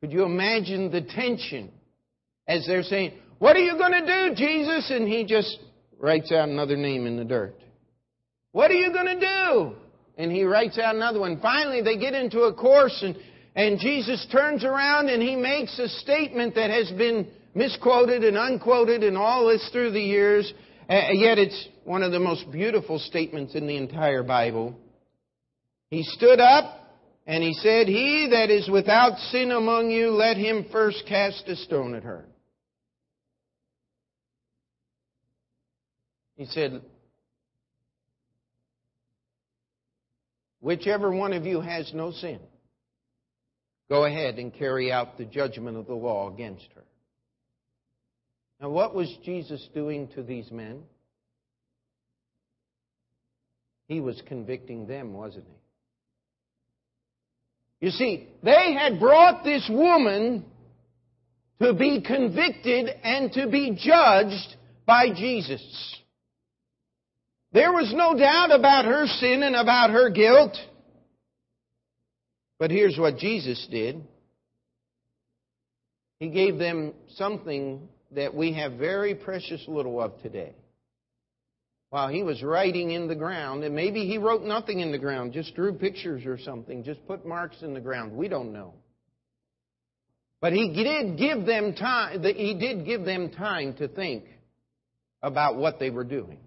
Could 0.01 0.12
you 0.12 0.25
imagine 0.25 0.91
the 0.91 1.03
tension 1.03 1.71
as 2.49 2.67
they're 2.67 2.83
saying, 2.83 3.12
What 3.38 3.57
are 3.57 3.61
you 3.61 3.77
going 3.77 3.92
to 3.92 4.07
do, 4.07 4.35
Jesus? 4.35 4.90
And 4.90 5.07
he 5.07 5.25
just 5.25 5.59
writes 5.99 6.33
out 6.33 6.49
another 6.49 6.77
name 6.77 7.07
in 7.07 7.16
the 7.16 7.25
dirt. 7.25 7.55
What 8.53 8.70
are 8.70 8.75
you 8.75 8.92
going 8.92 9.18
to 9.18 9.20
do? 9.20 9.77
And 10.16 10.33
he 10.33 10.44
writes 10.44 10.79
out 10.79 10.94
another 10.94 11.20
one. 11.20 11.40
Finally, 11.40 11.83
they 11.83 11.99
get 11.99 12.14
into 12.14 12.42
a 12.42 12.55
course, 12.55 12.99
and, 13.03 13.16
and 13.55 13.79
Jesus 13.79 14.27
turns 14.33 14.64
around 14.64 15.11
and 15.11 15.22
he 15.22 15.37
makes 15.37 15.79
a 15.79 15.88
statement 15.88 16.55
that 16.55 16.70
has 16.70 16.90
been 16.92 17.29
misquoted 17.55 18.25
and 18.25 18.37
unquoted 18.37 19.03
and 19.03 19.18
all 19.18 19.49
this 19.49 19.68
through 19.72 19.90
the 19.90 20.01
years. 20.01 20.53
Uh, 20.88 21.12
yet 21.12 21.38
it's 21.38 21.68
one 21.85 22.03
of 22.03 22.12
the 22.12 22.20
most 22.20 22.51
beautiful 22.51 22.99
statements 22.99 23.55
in 23.55 23.66
the 23.66 23.77
entire 23.77 24.22
Bible. 24.22 24.75
He 25.90 26.03
stood 26.03 26.40
up 26.40 26.81
and 27.27 27.42
he 27.42 27.53
said, 27.55 27.88
He 27.88 28.29
that 28.31 28.51
is 28.51 28.70
without 28.70 29.18
sin 29.31 29.51
among 29.51 29.90
you, 29.90 30.11
let 30.11 30.37
him 30.37 30.66
first 30.72 31.05
cast 31.07 31.46
a 31.49 31.57
stone 31.57 31.94
at 31.94 32.05
her. 32.05 32.25
He 36.37 36.46
said, 36.46 36.83
Whichever 40.61 41.11
one 41.11 41.33
of 41.33 41.46
you 41.46 41.61
has 41.61 41.92
no 41.94 42.12
sin, 42.12 42.40
go 43.88 44.05
ahead 44.05 44.38
and 44.38 44.53
carry 44.53 44.90
out 44.90 45.16
the 45.16 45.25
judgment 45.25 45.77
of 45.77 45.87
the 45.87 45.94
law 45.94 46.33
against 46.33 46.66
her. 46.75 46.83
Now, 48.61 48.70
what 48.70 48.94
was 48.94 49.14
Jesus 49.25 49.66
doing 49.75 50.09
to 50.14 50.22
these 50.22 50.51
men? 50.51 50.83
He 53.87 54.01
was 54.01 54.20
convicting 54.27 54.87
them, 54.87 55.12
wasn't 55.12 55.44
he? 55.46 55.55
You 57.87 57.90
see, 57.92 58.29
they 58.42 58.72
had 58.72 58.99
brought 58.99 59.44
this 59.44 59.68
woman 59.70 60.44
to 61.61 61.75
be 61.75 62.01
convicted 62.01 62.88
and 63.05 63.31
to 63.33 63.46
be 63.49 63.79
judged 63.79 64.57
by 64.87 65.11
Jesus. 65.14 65.62
There 67.57 67.73
was 67.73 67.90
no 67.97 68.14
doubt 68.14 68.51
about 68.55 68.85
her 68.85 69.07
sin 69.07 69.42
and 69.42 69.57
about 69.57 69.88
her 69.88 70.11
guilt. 70.11 70.55
But 72.59 72.71
here's 72.71 72.99
what 72.99 73.16
Jesus 73.16 73.66
did. 73.71 74.03
He 76.21 76.29
gave 76.29 76.59
them 76.59 76.92
something 77.14 77.88
that 78.11 78.35
we 78.35 78.53
have 78.53 78.73
very 78.73 79.14
precious 79.14 79.64
little 79.66 80.03
of 80.03 80.21
today. 80.21 80.53
While 81.88 82.09
he 82.09 82.23
was 82.23 82.42
writing 82.42 82.90
in 82.90 83.09
the 83.09 83.14
ground, 83.14 83.64
and 83.64 83.75
maybe 83.75 84.07
he 84.07 84.19
wrote 84.19 84.42
nothing 84.42 84.81
in 84.81 84.92
the 84.92 84.99
ground, 84.99 85.33
just 85.33 85.55
drew 85.55 85.73
pictures 85.73 86.27
or 86.27 86.38
something, 86.38 86.85
just 86.85 87.07
put 87.07 87.25
marks 87.25 87.62
in 87.62 87.73
the 87.73 87.81
ground. 87.81 88.12
We 88.12 88.29
don't 88.29 88.53
know. 88.53 88.75
But 90.42 90.53
he 90.53 90.75
did 90.75 91.16
give 91.16 91.47
them 91.47 91.75
time, 91.75 92.23
he 92.23 92.53
did 92.53 92.85
give 92.85 93.07
them 93.07 93.31
time 93.31 93.73
to 93.77 93.88
think 93.88 94.25
about 95.23 95.57
what 95.57 95.79
they 95.79 95.88
were 95.88 96.05
doing. 96.05 96.40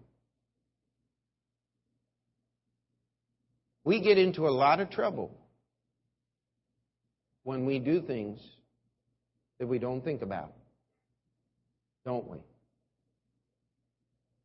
We 3.89 4.02
get 4.02 4.19
into 4.19 4.47
a 4.47 4.54
lot 4.54 4.80
of 4.82 4.91
trouble 4.91 5.32
when 7.41 7.65
we 7.65 7.80
do 7.80 8.04
things 8.04 8.39
that 9.58 9.65
we 9.65 9.80
don't 9.80 10.02
think 10.02 10.21
about, 10.21 10.54
don't 12.06 12.30
we? 12.30 12.38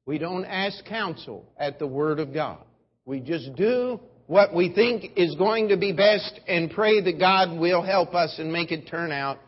We 0.07 0.17
don't 0.17 0.47
ask 0.47 0.83
counsel 0.87 1.45
at 1.59 1.79
the 1.79 1.87
Word 1.87 2.21
of 2.21 2.33
God. 2.33 2.61
We 3.05 3.21
just 3.21 3.55
do 3.55 4.01
what 4.29 4.55
we 4.55 4.73
think 4.73 5.13
is 5.15 5.35
going 5.35 5.69
to 5.69 5.77
be 5.77 5.93
best 5.93 6.41
and 6.49 6.71
pray 6.71 7.03
that 7.03 7.19
God 7.19 7.59
will 7.59 7.83
help 7.83 8.15
us 8.15 8.37
and 8.39 8.51
make 8.51 8.73
it 8.73 8.89
turn 8.89 9.13
out. 9.13 9.41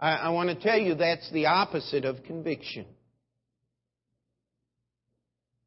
I, 0.00 0.14
I 0.14 0.28
want 0.30 0.48
to 0.48 0.56
tell 0.56 0.80
you 0.80 0.96
that's 0.96 1.30
the 1.30 1.46
opposite 1.46 2.04
of 2.04 2.24
conviction. 2.24 2.86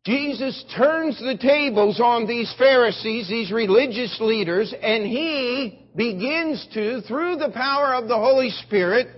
Jesus 0.08 0.64
turns 0.78 1.20
the 1.20 1.38
tables 1.38 2.00
on 2.00 2.28
these 2.28 2.54
Pharisees, 2.58 3.28
these 3.28 3.52
religious 3.52 4.18
leaders, 4.22 4.74
and 4.82 5.06
he 5.06 5.86
begins 5.98 6.66
to, 6.74 7.02
through 7.02 7.36
the 7.36 7.52
power 7.54 7.94
of 7.94 8.08
the 8.08 8.16
Holy 8.16 8.50
Spirit, 8.50 9.10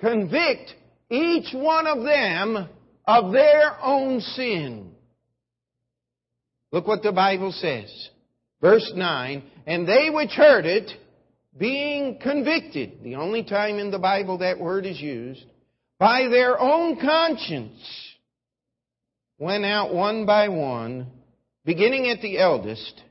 convict 0.00 0.74
each 1.10 1.54
one 1.54 1.86
of 1.86 2.02
them 2.02 2.68
of 3.06 3.32
their 3.32 3.80
own 3.80 4.20
sin. 4.20 4.90
Look 6.72 6.88
what 6.88 7.04
the 7.04 7.12
Bible 7.12 7.52
says. 7.52 8.08
Verse 8.60 8.90
9, 8.92 9.44
and 9.68 9.86
they 9.86 10.10
which 10.10 10.32
heard 10.32 10.66
it, 10.66 10.90
being 11.56 12.18
convicted, 12.20 13.04
the 13.04 13.14
only 13.14 13.44
time 13.44 13.78
in 13.78 13.92
the 13.92 13.98
Bible 14.00 14.38
that 14.38 14.58
word 14.58 14.86
is 14.86 15.00
used, 15.00 15.44
by 16.00 16.26
their 16.28 16.58
own 16.58 16.98
conscience, 17.00 18.09
went 19.40 19.64
out 19.64 19.92
one 19.92 20.26
by 20.26 20.48
one, 20.48 21.08
beginning 21.64 22.08
at 22.08 22.20
the 22.20 22.38
eldest, 22.38 23.02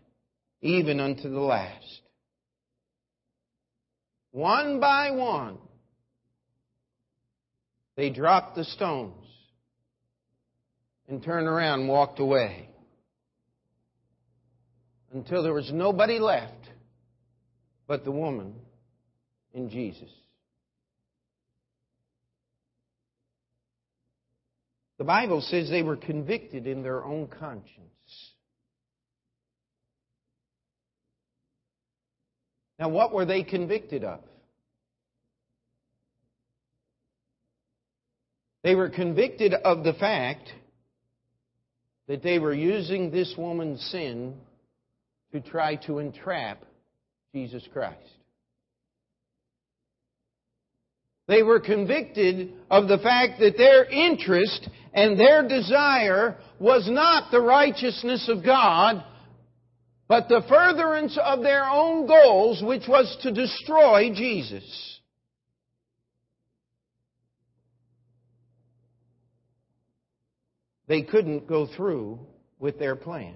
even 0.61 0.99
unto 1.01 1.29
the 1.29 1.39
last. 1.39 2.01
One 4.31 4.79
by 4.79 5.11
one, 5.11 5.57
they 7.97 8.11
dropped 8.11 8.55
the 8.55 8.63
stones 8.63 9.25
and 11.09 11.23
turned 11.23 11.47
around 11.47 11.81
and 11.81 11.89
walked 11.89 12.19
away 12.19 12.69
until 15.11 15.41
there 15.41 15.53
was 15.53 15.71
nobody 15.73 16.19
left 16.19 16.53
but 17.87 18.05
the 18.05 18.11
woman 18.11 18.53
and 19.55 19.71
Jesus. 19.71 20.11
The 24.99 25.05
Bible 25.05 25.39
says 25.41 25.69
they 25.69 25.81
were 25.81 25.95
convicted 25.95 26.67
in 26.67 26.83
their 26.83 27.03
own 27.03 27.27
conscience. 27.27 27.63
Now, 32.77 32.89
what 32.89 33.13
were 33.13 33.25
they 33.25 33.43
convicted 33.43 34.03
of? 34.03 34.19
They 38.61 38.75
were 38.75 38.89
convicted 38.89 39.53
of 39.53 39.85
the 39.85 39.93
fact 39.93 40.49
that 42.09 42.21
they 42.21 42.37
were 42.37 42.53
using 42.53 43.09
this 43.09 43.33
woman's 43.37 43.81
sin 43.91 44.35
to 45.31 45.39
try 45.39 45.75
to 45.87 45.99
entrap 45.99 46.61
Jesus 47.33 47.65
Christ. 47.71 48.18
They 51.29 51.43
were 51.43 51.59
convicted 51.59 52.53
of 52.71 52.87
the 52.87 52.97
fact 52.97 53.39
that 53.39 53.55
their 53.55 53.85
interest 53.85 54.67
and 54.95 55.17
their 55.17 55.47
desire 55.47 56.37
was 56.59 56.89
not 56.89 57.29
the 57.29 57.39
righteousness 57.39 58.27
of 58.27 58.43
God, 58.43 59.03
but 60.07 60.27
the 60.27 60.41
furtherance 60.49 61.19
of 61.23 61.43
their 61.43 61.65
own 61.65 62.07
goals, 62.07 62.63
which 62.63 62.87
was 62.87 63.15
to 63.21 63.31
destroy 63.31 64.11
Jesus. 64.11 64.99
They 70.87 71.03
couldn't 71.03 71.45
go 71.45 71.67
through 71.67 72.21
with 72.57 72.79
their 72.79 72.95
plan 72.95 73.35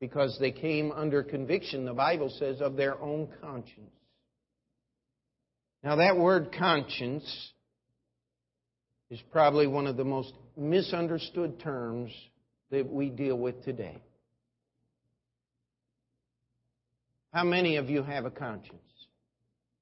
because 0.00 0.36
they 0.40 0.50
came 0.50 0.90
under 0.90 1.22
conviction, 1.22 1.84
the 1.84 1.94
Bible 1.94 2.34
says, 2.40 2.60
of 2.60 2.74
their 2.74 3.00
own 3.00 3.28
conscience. 3.40 4.01
Now, 5.82 5.96
that 5.96 6.16
word 6.16 6.54
conscience 6.56 7.24
is 9.10 9.20
probably 9.32 9.66
one 9.66 9.86
of 9.86 9.96
the 9.96 10.04
most 10.04 10.32
misunderstood 10.56 11.60
terms 11.60 12.12
that 12.70 12.88
we 12.88 13.10
deal 13.10 13.36
with 13.36 13.64
today. 13.64 13.98
How 17.32 17.44
many 17.44 17.76
of 17.76 17.90
you 17.90 18.02
have 18.02 18.26
a 18.26 18.30
conscience? 18.30 18.78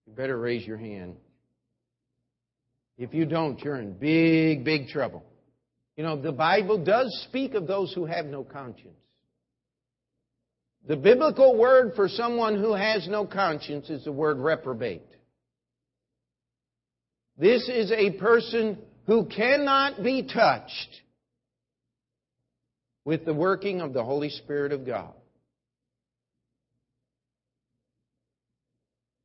You 0.06 0.14
better 0.14 0.38
raise 0.38 0.66
your 0.66 0.78
hand. 0.78 1.16
If 2.96 3.12
you 3.12 3.26
don't, 3.26 3.60
you're 3.60 3.76
in 3.76 3.92
big, 3.92 4.64
big 4.64 4.88
trouble. 4.88 5.24
You 5.96 6.04
know, 6.04 6.20
the 6.20 6.32
Bible 6.32 6.82
does 6.82 7.26
speak 7.28 7.54
of 7.54 7.66
those 7.66 7.92
who 7.92 8.06
have 8.06 8.26
no 8.26 8.42
conscience. 8.42 8.94
The 10.88 10.96
biblical 10.96 11.58
word 11.58 11.92
for 11.94 12.08
someone 12.08 12.58
who 12.58 12.72
has 12.72 13.06
no 13.06 13.26
conscience 13.26 13.90
is 13.90 14.04
the 14.04 14.12
word 14.12 14.38
reprobate. 14.38 15.10
This 17.40 17.70
is 17.70 17.90
a 17.90 18.11
person 18.18 18.76
who 19.07 19.24
cannot 19.24 20.03
be 20.03 20.22
touched 20.22 21.00
with 23.07 23.24
the 23.24 23.33
working 23.33 23.81
of 23.81 23.94
the 23.94 24.05
Holy 24.05 24.29
Spirit 24.29 24.72
of 24.72 24.85
God. 24.85 25.14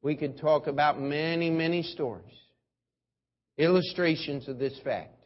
We 0.01 0.15
could 0.15 0.37
talk 0.37 0.67
about 0.67 0.97
many, 0.97 1.49
many 1.49 1.83
stories, 1.83 2.37
illustrations 3.57 4.47
of 4.47 4.59
this 4.59 4.79
fact. 4.81 5.21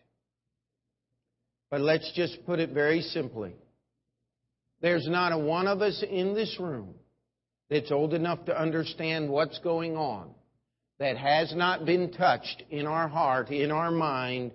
But 1.69 1.81
let's 1.81 2.11
just 2.15 2.43
put 2.47 2.59
it 2.59 2.71
very 2.71 3.01
simply. 3.01 3.53
There's 4.81 5.07
not 5.07 5.31
a 5.31 5.37
one 5.37 5.67
of 5.67 5.83
us 5.83 6.03
in 6.09 6.33
this 6.33 6.57
room 6.59 6.95
that's 7.69 7.91
old 7.91 8.15
enough 8.15 8.45
to 8.45 8.59
understand 8.59 9.29
what's 9.29 9.59
going 9.59 9.95
on 9.95 10.31
that 10.99 11.17
has 11.17 11.53
not 11.55 11.85
been 11.85 12.11
touched 12.11 12.63
in 12.69 12.85
our 12.85 13.07
heart, 13.07 13.49
in 13.49 13.71
our 13.71 13.91
mind, 13.91 14.51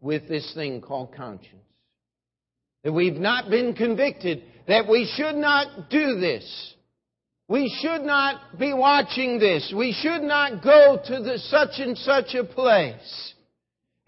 with 0.00 0.28
this 0.28 0.52
thing 0.54 0.80
called 0.80 1.14
conscience. 1.14 1.52
That 2.84 2.92
we've 2.92 3.14
not 3.14 3.50
been 3.50 3.74
convicted 3.74 4.42
that 4.68 4.88
we 4.88 5.10
should 5.16 5.36
not 5.36 5.90
do 5.90 6.18
this. 6.18 6.74
We 7.48 7.72
should 7.80 8.02
not 8.02 8.58
be 8.58 8.74
watching 8.74 9.38
this. 9.38 9.72
We 9.76 9.92
should 9.92 10.22
not 10.22 10.62
go 10.62 10.98
to 11.04 11.22
the 11.22 11.38
such 11.38 11.78
and 11.78 11.96
such 11.96 12.34
a 12.34 12.42
place. 12.42 13.34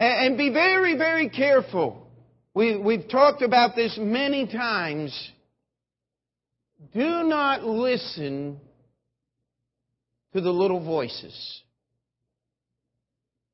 And, 0.00 0.36
be 0.36 0.50
very, 0.50 0.96
very 0.96 1.28
careful. 1.28 2.06
We, 2.54 2.76
we've 2.76 3.08
talked 3.08 3.42
about 3.42 3.76
this 3.76 3.96
many 4.00 4.46
times 4.46 5.32
do 6.94 7.24
not 7.24 7.64
listen 7.64 8.60
to 10.32 10.40
the 10.40 10.50
little 10.50 10.84
voices. 10.84 11.62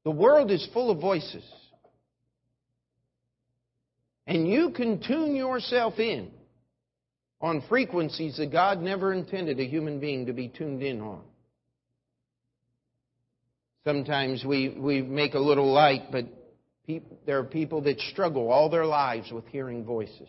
The 0.04 0.10
world 0.10 0.50
is 0.50 0.68
full 0.72 0.90
of 0.90 1.00
voices. 1.00 1.44
And 4.26 4.48
you 4.48 4.70
can 4.70 5.00
tune 5.00 5.34
yourself 5.34 5.98
in 5.98 6.30
on 7.40 7.62
frequencies 7.68 8.36
that 8.38 8.52
God 8.52 8.80
never 8.80 9.12
intended 9.12 9.60
a 9.60 9.66
human 9.66 10.00
being 10.00 10.26
to 10.26 10.32
be 10.32 10.48
tuned 10.48 10.82
in 10.82 11.00
on. 11.00 11.22
Sometimes 13.84 14.44
we, 14.46 14.70
we 14.78 15.02
make 15.02 15.34
a 15.34 15.38
little 15.38 15.70
light, 15.70 16.10
but 16.10 16.24
there 17.26 17.38
are 17.38 17.44
people 17.44 17.82
that 17.82 18.00
struggle 18.00 18.50
all 18.50 18.70
their 18.70 18.86
lives 18.86 19.30
with 19.30 19.46
hearing 19.48 19.84
voices. 19.84 20.28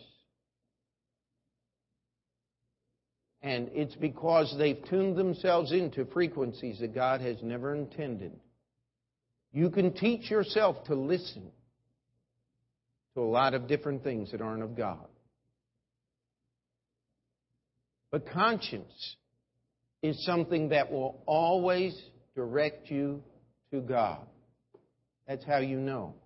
And 3.40 3.70
it's 3.72 3.94
because 3.94 4.54
they've 4.58 4.82
tuned 4.90 5.16
themselves 5.16 5.72
into 5.72 6.04
frequencies 6.06 6.80
that 6.80 6.94
God 6.94 7.20
has 7.22 7.36
never 7.42 7.74
intended. 7.74 8.32
You 9.56 9.70
can 9.70 9.94
teach 9.94 10.30
yourself 10.30 10.84
to 10.84 10.94
listen 10.94 11.50
to 13.14 13.22
a 13.22 13.24
lot 13.24 13.54
of 13.54 13.66
different 13.66 14.04
things 14.04 14.32
that 14.32 14.42
aren't 14.42 14.62
of 14.62 14.76
God. 14.76 15.08
But 18.10 18.28
conscience 18.28 19.16
is 20.02 20.22
something 20.26 20.68
that 20.68 20.92
will 20.92 21.22
always 21.24 21.98
direct 22.34 22.90
you 22.90 23.22
to 23.70 23.80
God. 23.80 24.26
That's 25.26 25.46
how 25.46 25.60
you 25.60 25.80
know 25.80 26.16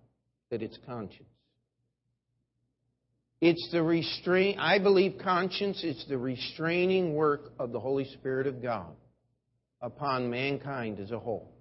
that 0.49 0.61
it's 0.61 0.77
conscience. 0.85 1.23
It's 3.39 3.69
the 3.71 3.81
restraint, 3.81 4.59
I 4.59 4.77
believe 4.79 5.21
conscience 5.23 5.85
is 5.85 6.05
the 6.09 6.17
restraining 6.17 7.15
work 7.15 7.53
of 7.57 7.71
the 7.71 7.79
Holy 7.79 8.09
Spirit 8.11 8.45
of 8.45 8.61
God 8.61 8.93
upon 9.81 10.29
mankind 10.29 10.99
as 10.99 11.11
a 11.11 11.17
whole. 11.17 11.53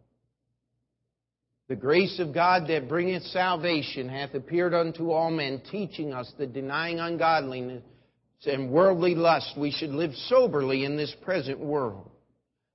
The 1.71 1.77
grace 1.77 2.19
of 2.19 2.35
God 2.35 2.67
that 2.67 2.89
bringeth 2.89 3.23
salvation 3.27 4.09
hath 4.09 4.35
appeared 4.35 4.75
unto 4.75 5.13
all 5.13 5.31
men, 5.31 5.63
teaching 5.71 6.13
us 6.13 6.29
that 6.37 6.53
denying 6.53 6.99
ungodliness 6.99 7.85
and 8.45 8.73
worldly 8.73 9.15
lust, 9.15 9.57
we 9.57 9.71
should 9.71 9.91
live 9.91 10.11
soberly 10.27 10.85
in 10.85 10.97
this 10.97 11.15
present 11.23 11.61
world. 11.61 12.11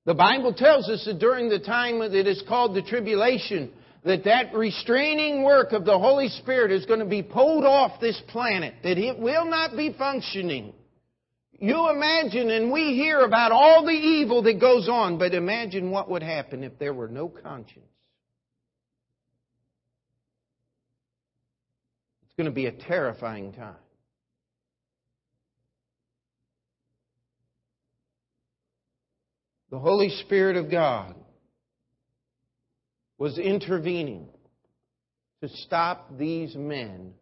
The 0.05 0.13
Bible 0.13 0.53
tells 0.53 0.87
us 0.87 1.03
that 1.03 1.19
during 1.19 1.49
the 1.49 1.59
time 1.59 1.99
that 1.99 2.13
is 2.13 2.41
called 2.47 2.73
the 2.73 2.83
tribulation, 2.83 3.73
that 4.05 4.23
that 4.23 4.53
restraining 4.53 5.43
work 5.43 5.73
of 5.73 5.83
the 5.83 5.99
Holy 5.99 6.29
Spirit 6.29 6.71
is 6.71 6.85
going 6.85 7.01
to 7.01 7.05
be 7.05 7.21
pulled 7.21 7.65
off 7.65 7.99
this 7.99 8.21
planet, 8.29 8.75
that 8.83 8.97
it 8.97 9.19
will 9.19 9.43
not 9.43 9.75
be 9.75 9.93
functioning. 9.97 10.71
You 11.59 11.89
imagine, 11.89 12.49
and 12.49 12.71
we 12.71 12.93
hear 12.93 13.19
about 13.25 13.51
all 13.51 13.85
the 13.85 13.91
evil 13.91 14.41
that 14.43 14.61
goes 14.61 14.87
on, 14.87 15.17
but 15.17 15.33
imagine 15.33 15.91
what 15.91 16.09
would 16.09 16.23
happen 16.23 16.63
if 16.63 16.79
there 16.79 16.93
were 16.93 17.09
no 17.09 17.27
conscience. 17.27 17.89
It's 22.35 22.43
going 22.43 22.53
to 22.53 22.55
be 22.55 22.65
a 22.65 22.87
terrifying 22.89 23.53
time. 23.53 23.77
The 29.71 29.79
Holy 29.79 30.09
Spirit 30.09 30.57
of 30.57 30.69
God 30.69 31.15
was 33.17 33.37
intervening 33.37 34.27
to 35.41 35.47
stop 35.47 36.17
these 36.17 36.53
men 36.57 37.13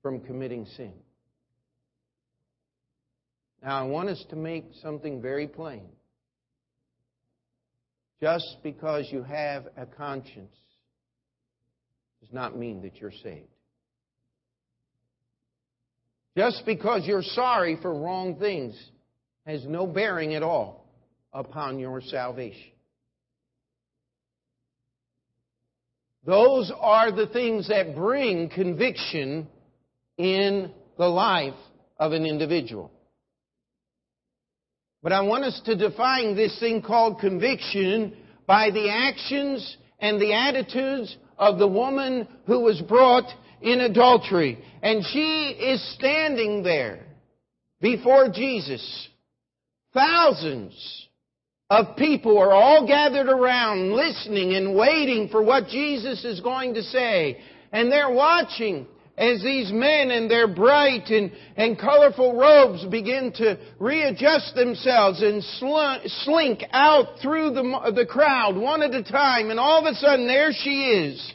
from 0.00 0.20
committing 0.20 0.64
sin. 0.74 0.94
Now, 3.62 3.78
I 3.78 3.82
want 3.82 4.08
us 4.08 4.24
to 4.30 4.36
make 4.36 4.64
something 4.80 5.20
very 5.20 5.48
plain. 5.48 5.84
Just 8.22 8.56
because 8.62 9.08
you 9.10 9.22
have 9.22 9.66
a 9.76 9.84
conscience 9.84 10.56
does 12.22 12.32
not 12.32 12.56
mean 12.56 12.80
that 12.80 12.96
you're 12.96 13.12
saved. 13.22 13.48
Just 16.36 16.64
because 16.64 17.06
you're 17.06 17.22
sorry 17.22 17.76
for 17.80 17.92
wrong 17.92 18.36
things 18.36 18.74
has 19.46 19.64
no 19.66 19.86
bearing 19.86 20.34
at 20.34 20.42
all 20.42 20.86
upon 21.32 21.78
your 21.78 22.00
salvation. 22.00 22.72
Those 26.24 26.72
are 26.78 27.10
the 27.10 27.26
things 27.26 27.68
that 27.68 27.96
bring 27.96 28.48
conviction 28.48 29.48
in 30.16 30.70
the 30.96 31.08
life 31.08 31.54
of 31.98 32.12
an 32.12 32.24
individual. 32.24 32.92
But 35.02 35.12
I 35.12 35.22
want 35.22 35.44
us 35.44 35.60
to 35.64 35.74
define 35.74 36.36
this 36.36 36.58
thing 36.60 36.80
called 36.80 37.18
conviction 37.18 38.16
by 38.46 38.70
the 38.70 38.88
actions 38.88 39.76
and 39.98 40.20
the 40.20 40.32
attitudes 40.32 41.16
of 41.38 41.58
the 41.58 41.66
woman 41.66 42.28
who 42.46 42.60
was 42.60 42.80
brought 42.82 43.28
in 43.62 43.80
adultery. 43.80 44.58
And 44.82 45.04
she 45.04 45.48
is 45.50 45.94
standing 45.94 46.62
there 46.62 47.06
before 47.80 48.28
Jesus. 48.28 49.08
Thousands 49.94 51.08
of 51.70 51.96
people 51.96 52.38
are 52.38 52.52
all 52.52 52.86
gathered 52.86 53.28
around 53.28 53.92
listening 53.92 54.54
and 54.54 54.74
waiting 54.74 55.28
for 55.28 55.42
what 55.42 55.68
Jesus 55.68 56.24
is 56.24 56.40
going 56.40 56.74
to 56.74 56.82
say. 56.82 57.38
And 57.72 57.90
they're 57.90 58.12
watching 58.12 58.86
as 59.16 59.42
these 59.42 59.70
men 59.72 60.10
in 60.10 60.28
their 60.28 60.48
bright 60.48 61.08
and, 61.08 61.32
and 61.56 61.78
colorful 61.78 62.36
robes 62.36 62.84
begin 62.86 63.32
to 63.36 63.58
readjust 63.78 64.54
themselves 64.54 65.22
and 65.22 65.44
slink 65.44 66.62
out 66.72 67.18
through 67.20 67.50
the, 67.50 67.92
the 67.94 68.06
crowd 68.06 68.56
one 68.56 68.82
at 68.82 68.94
a 68.94 69.02
time. 69.02 69.50
And 69.50 69.60
all 69.60 69.86
of 69.86 69.90
a 69.90 69.94
sudden, 69.96 70.26
there 70.26 70.52
she 70.52 70.86
is, 70.86 71.34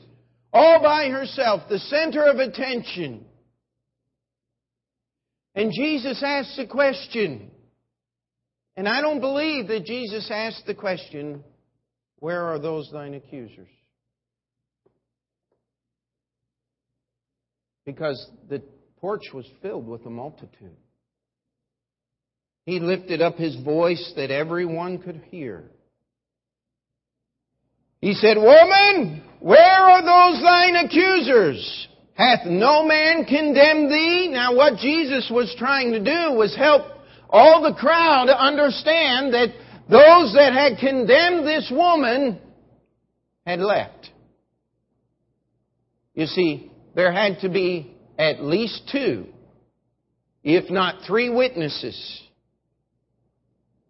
all 0.57 0.81
by 0.81 1.09
herself, 1.09 1.69
the 1.69 1.79
center 1.79 2.23
of 2.25 2.37
attention. 2.37 3.25
And 5.55 5.71
Jesus 5.73 6.21
asks 6.25 6.57
the 6.57 6.67
question. 6.67 7.51
And 8.75 8.87
I 8.87 9.01
don't 9.01 9.21
believe 9.21 9.67
that 9.67 9.85
Jesus 9.85 10.29
asked 10.31 10.65
the 10.67 10.75
question, 10.75 11.43
Where 12.19 12.43
are 12.43 12.59
those 12.59 12.89
thine 12.91 13.15
accusers? 13.15 13.69
Because 17.85 18.23
the 18.49 18.61
porch 18.99 19.23
was 19.33 19.45
filled 19.61 19.87
with 19.87 20.05
a 20.05 20.09
multitude. 20.09 20.75
He 22.65 22.79
lifted 22.79 23.21
up 23.21 23.37
his 23.37 23.55
voice 23.63 24.13
that 24.15 24.29
everyone 24.29 24.99
could 24.99 25.23
hear. 25.31 25.71
He 28.01 28.13
said, 28.13 28.37
Woman, 28.37 29.23
where 29.39 29.59
are 29.59 30.01
those 30.01 30.41
thine 30.41 30.75
accusers? 30.85 31.87
Hath 32.15 32.45
no 32.45 32.83
man 32.85 33.25
condemned 33.25 33.91
thee? 33.91 34.29
Now 34.31 34.55
what 34.55 34.79
Jesus 34.79 35.29
was 35.31 35.53
trying 35.57 35.91
to 35.91 35.99
do 35.99 36.35
was 36.35 36.55
help 36.55 36.83
all 37.29 37.61
the 37.61 37.77
crowd 37.77 38.25
to 38.25 38.39
understand 38.39 39.33
that 39.33 39.49
those 39.89 40.33
that 40.33 40.53
had 40.53 40.79
condemned 40.79 41.45
this 41.45 41.71
woman 41.71 42.39
had 43.45 43.59
left. 43.59 44.09
You 46.13 46.25
see, 46.25 46.71
there 46.95 47.11
had 47.11 47.41
to 47.41 47.49
be 47.49 47.95
at 48.17 48.43
least 48.43 48.89
two, 48.91 49.27
if 50.43 50.71
not 50.71 51.03
three 51.05 51.29
witnesses 51.29 52.26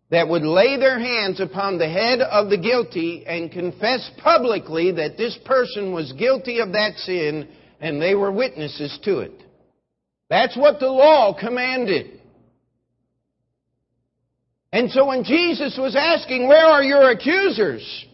that 0.09 0.27
would 0.27 0.43
lay 0.43 0.77
their 0.77 0.99
hands 0.99 1.39
upon 1.39 1.77
the 1.77 1.89
head 1.89 2.21
of 2.21 2.49
the 2.49 2.57
guilty 2.57 3.25
and 3.25 3.51
confess 3.51 4.09
publicly 4.23 4.91
that 4.93 5.17
this 5.17 5.37
person 5.45 5.91
was 5.91 6.13
guilty 6.13 6.59
of 6.59 6.71
that 6.71 6.95
sin 6.97 7.47
and 7.81 8.01
they 8.01 8.15
were 8.15 8.31
witnesses 8.31 8.97
to 9.03 9.19
it. 9.19 9.43
That's 10.29 10.55
what 10.55 10.79
the 10.79 10.87
law 10.87 11.37
commanded. 11.37 12.21
And 14.71 14.91
so 14.91 15.07
when 15.07 15.23
Jesus 15.23 15.77
was 15.77 15.95
asking, 15.95 16.47
where 16.47 16.65
are 16.65 16.83
your 16.83 17.09
accusers? 17.11 18.05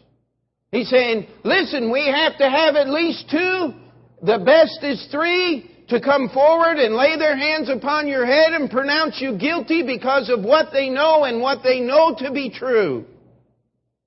He's 0.71 0.89
saying, 0.89 1.27
listen, 1.43 1.91
we 1.91 2.08
have 2.08 2.38
to 2.38 2.49
have 2.49 2.75
at 2.75 2.89
least 2.89 3.29
two. 3.29 3.73
The 4.21 4.39
best 4.39 4.84
is 4.84 5.08
three 5.12 5.69
to 5.89 5.99
come 5.99 6.29
forward 6.29 6.77
and 6.77 6.95
lay 6.95 7.17
their 7.17 7.35
hands 7.35 7.69
upon 7.69 8.07
your 8.07 8.25
head 8.25 8.53
and 8.53 8.69
pronounce 8.69 9.19
you 9.19 9.37
guilty 9.37 9.83
because 9.83 10.29
of 10.29 10.43
what 10.43 10.67
they 10.71 10.89
know 10.89 11.23
and 11.23 11.41
what 11.41 11.63
they 11.63 11.79
know 11.81 12.15
to 12.19 12.31
be 12.31 12.49
true. 12.49 13.05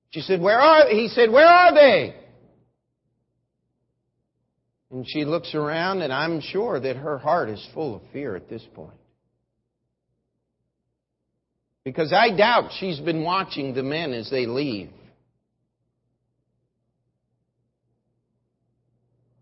She 0.09 0.21
said, 0.21 0.41
where 0.41 0.59
are, 0.59 0.87
he 0.89 1.07
said, 1.09 1.31
where 1.31 1.47
are 1.47 1.73
they? 1.73 2.15
And 4.89 5.05
she 5.07 5.25
looks 5.25 5.53
around 5.53 6.01
and 6.01 6.13
I'm 6.13 6.39
sure 6.39 6.79
that 6.79 6.95
her 6.95 7.17
heart 7.17 7.49
is 7.49 7.65
full 7.73 7.95
of 7.95 8.01
fear 8.13 8.35
at 8.35 8.49
this 8.49 8.65
point. 8.73 8.95
Because 11.83 12.11
I 12.11 12.35
doubt 12.35 12.71
she's 12.79 12.99
been 12.99 13.23
watching 13.23 13.73
the 13.73 13.83
men 13.83 14.13
as 14.13 14.29
they 14.29 14.45
leave. 14.45 14.89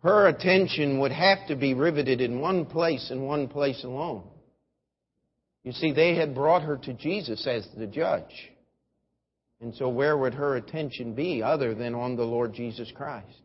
Her 0.06 0.28
attention 0.28 1.00
would 1.00 1.12
have 1.12 1.48
to 1.48 1.56
be 1.56 1.74
riveted 1.74 2.22
in 2.22 2.40
one 2.40 2.68
place 2.68 3.10
and 3.10 3.26
one 3.26 3.48
place 3.48 3.84
alone. 3.84 4.22
You 5.64 5.72
see, 5.72 5.94
they 5.94 6.14
had 6.14 6.36
brought 6.36 6.62
her 6.62 6.78
to 6.78 6.94
Jesus 6.94 7.48
as 7.48 7.68
the 7.76 7.88
judge. 7.88 8.52
And 9.62 9.74
so 9.74 9.90
where 9.90 10.16
would 10.16 10.36
her 10.36 10.58
attention 10.58 11.16
be 11.16 11.42
other 11.42 11.74
than 11.74 11.96
on 11.96 12.16
the 12.16 12.24
Lord 12.24 12.54
Jesus 12.54 12.92
Christ? 12.96 13.36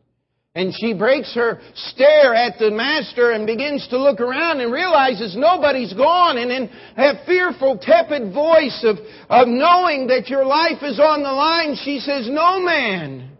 And 0.53 0.71
she 0.79 0.93
breaks 0.93 1.33
her 1.33 1.59
stare 1.73 2.35
at 2.35 2.59
the 2.59 2.69
master 2.69 3.31
and 3.31 3.47
begins 3.47 3.87
to 3.87 3.97
look 3.97 4.19
around 4.19 4.61
and 4.61 4.71
realizes 4.71 5.35
nobody's 5.35 5.93
gone. 5.93 6.37
And 6.37 6.51
in 6.51 6.69
that 6.95 7.25
fearful, 7.25 7.79
tepid 7.79 8.35
voice 8.35 8.85
of, 8.85 8.97
of 9.29 9.47
knowing 9.47 10.05
that 10.09 10.29
your 10.29 10.45
life 10.45 10.83
is 10.83 10.99
on 10.99 11.23
the 11.23 11.31
line, 11.31 11.75
she 11.83 11.97
says, 11.97 12.27
No 12.29 12.61
man, 12.61 13.31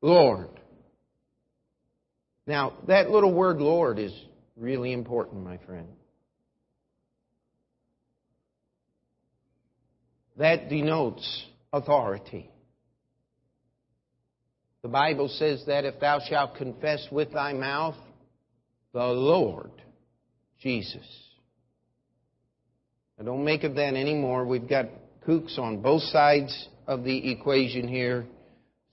Lord. 0.00 0.51
Now, 2.46 2.74
that 2.88 3.10
little 3.10 3.32
word 3.32 3.58
Lord 3.58 3.98
is 3.98 4.12
really 4.56 4.92
important, 4.92 5.44
my 5.44 5.58
friend. 5.58 5.88
That 10.36 10.68
denotes 10.68 11.46
authority. 11.72 12.50
The 14.82 14.88
Bible 14.88 15.28
says 15.28 15.62
that 15.66 15.84
if 15.84 16.00
thou 16.00 16.18
shalt 16.28 16.56
confess 16.56 17.06
with 17.12 17.32
thy 17.32 17.52
mouth 17.52 17.94
the 18.92 19.06
Lord 19.06 19.70
Jesus. 20.60 21.06
Now 23.18 23.26
don't 23.26 23.44
make 23.44 23.62
of 23.64 23.76
that 23.76 23.94
anymore. 23.94 24.44
We've 24.44 24.68
got 24.68 24.86
kooks 25.26 25.58
on 25.58 25.80
both 25.80 26.02
sides 26.02 26.68
of 26.86 27.04
the 27.04 27.30
equation 27.30 27.86
here. 27.86 28.26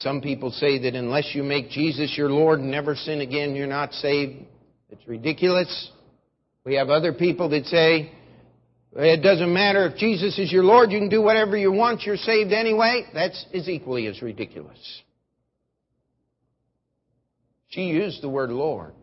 Some 0.02 0.22
people 0.22 0.52
say 0.52 0.80
that 0.84 0.96
unless 0.96 1.32
you 1.34 1.44
make 1.44 1.70
Jesus 1.70 2.16
your 2.18 2.30
Lord 2.30 2.60
and 2.60 2.72
never 2.72 2.96
sin 2.96 3.20
again, 3.20 3.54
you're 3.54 3.68
not 3.68 3.94
saved. 3.94 4.46
It's 4.90 5.06
ridiculous. 5.08 5.92
We 6.64 6.76
have 6.76 6.90
other 6.90 7.14
people 7.14 7.50
that 7.50 7.66
say, 7.66 8.14
it 8.96 9.22
doesn't 9.22 9.54
matter 9.54 9.86
if 9.88 9.98
Jesus 9.98 10.40
is 10.40 10.52
your 10.52 10.64
Lord, 10.64 10.92
you 10.92 11.00
can 11.00 11.10
do 11.10 11.22
whatever 11.22 11.58
you 11.58 11.72
want, 11.72 12.04
you're 12.04 12.18
saved 12.18 12.54
anyway. 12.54 13.04
That's 13.14 13.46
equally 13.54 14.08
as 14.08 14.22
ridiculous. 14.22 15.02
She 17.68 17.82
used 17.82 18.24
the 18.24 18.30
word 18.30 18.50
Lord. 18.50 18.94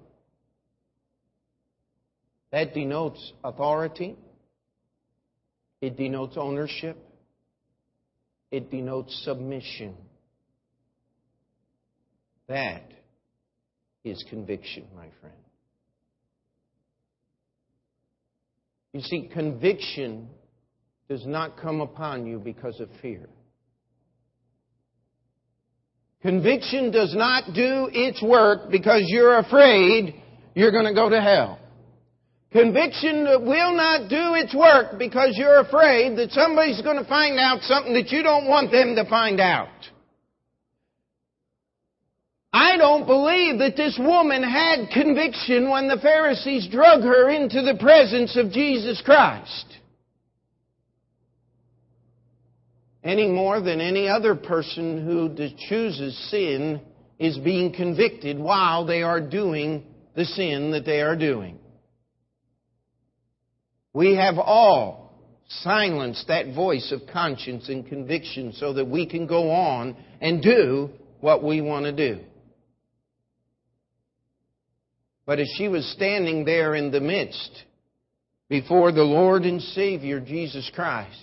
That 2.53 2.75
denotes 2.75 3.33
authority. 3.45 4.17
It 5.81 5.97
denotes 5.97 6.37
ownership. 6.37 6.97
It 8.51 8.71
denotes 8.71 9.15
submission. 9.25 9.95
That 12.49 12.93
is 14.05 14.25
conviction, 14.31 14.85
my 14.95 15.09
friend. 15.21 15.35
You 18.93 19.01
see, 19.01 19.29
conviction 19.33 20.29
does 21.09 21.27
not 21.27 21.59
come 21.61 21.81
upon 21.81 22.27
you 22.27 22.39
because 22.39 22.81
of 22.81 22.89
fear. 23.03 23.29
Conviction 26.23 26.91
does 26.91 27.15
not 27.15 27.53
do 27.55 27.89
its 27.93 28.23
work 28.23 28.71
because 28.71 29.03
you're 29.07 29.39
afraid 29.39 30.15
you're 30.55 30.73
going 30.73 30.87
to 30.87 30.95
go 30.95 31.11
to 31.11 31.21
hell. 31.21 31.59
Conviction 32.53 33.25
will 33.45 33.75
not 33.75 34.09
do 34.09 34.35
its 34.35 34.55
work 34.55 34.99
because 34.99 35.35
you're 35.35 35.61
afraid 35.61 36.17
that 36.17 36.31
somebody's 36.31 36.81
going 36.81 36.97
to 36.97 37.09
find 37.09 37.39
out 37.39 37.61
something 37.63 37.93
that 37.93 38.11
you 38.11 38.23
don't 38.23 38.49
want 38.49 38.73
them 38.73 38.95
to 38.97 39.05
find 39.11 39.41
out. 39.41 39.69
I 42.57 42.79
don't 42.79 43.07
believe 43.07 43.59
that 43.59 43.77
this 43.77 43.99
woman 43.99 44.43
had 44.43 44.89
conviction 44.91 45.69
when 45.69 45.89
the 45.89 45.99
Pharisees 45.99 46.69
drug 46.71 47.03
her 47.03 47.29
into 47.29 47.61
the 47.61 47.77
presence 47.79 48.37
of 48.37 48.51
Jesus 48.51 49.03
Christ. 49.05 49.77
any 53.07 53.29
more 53.29 53.61
than 53.61 53.81
any 53.81 54.09
other 54.09 54.35
person 54.35 55.07
who 55.07 55.33
chooses 55.69 56.19
sin 56.29 56.81
is 57.21 57.39
being 57.39 57.73
convicted 57.73 58.37
while 58.37 58.85
they 58.85 59.03
are 59.03 59.21
doing 59.21 59.85
the 60.17 60.25
sin 60.25 60.73
that 60.73 60.85
they 60.85 61.01
are 61.01 61.15
doing. 61.15 61.57
We 63.93 64.17
have 64.17 64.39
all 64.39 65.15
silenced 65.49 66.27
that 66.27 66.53
voice 66.53 66.93
of 66.93 67.03
conscience 67.11 67.69
and 67.69 67.87
conviction 67.87 68.53
so 68.55 68.73
that 68.73 68.89
we 68.89 69.07
can 69.07 69.29
go 69.29 69.51
on 69.51 69.97
and 70.21 70.43
do 70.43 70.91
what 71.21 71.45
we 71.45 71.61
want 71.61 71.85
to 71.85 71.93
do. 71.93 72.25
But 75.27 75.41
as 75.41 75.53
she 75.57 75.69
was 75.69 75.85
standing 75.93 76.45
there 76.45 76.75
in 76.75 76.91
the 76.91 77.01
midst 77.01 77.65
before 78.49 78.93
the 78.93 79.03
Lord 79.03 79.43
and 79.43 79.61
Savior 79.61 80.21
Jesus 80.21 80.71
Christ, 80.75 81.21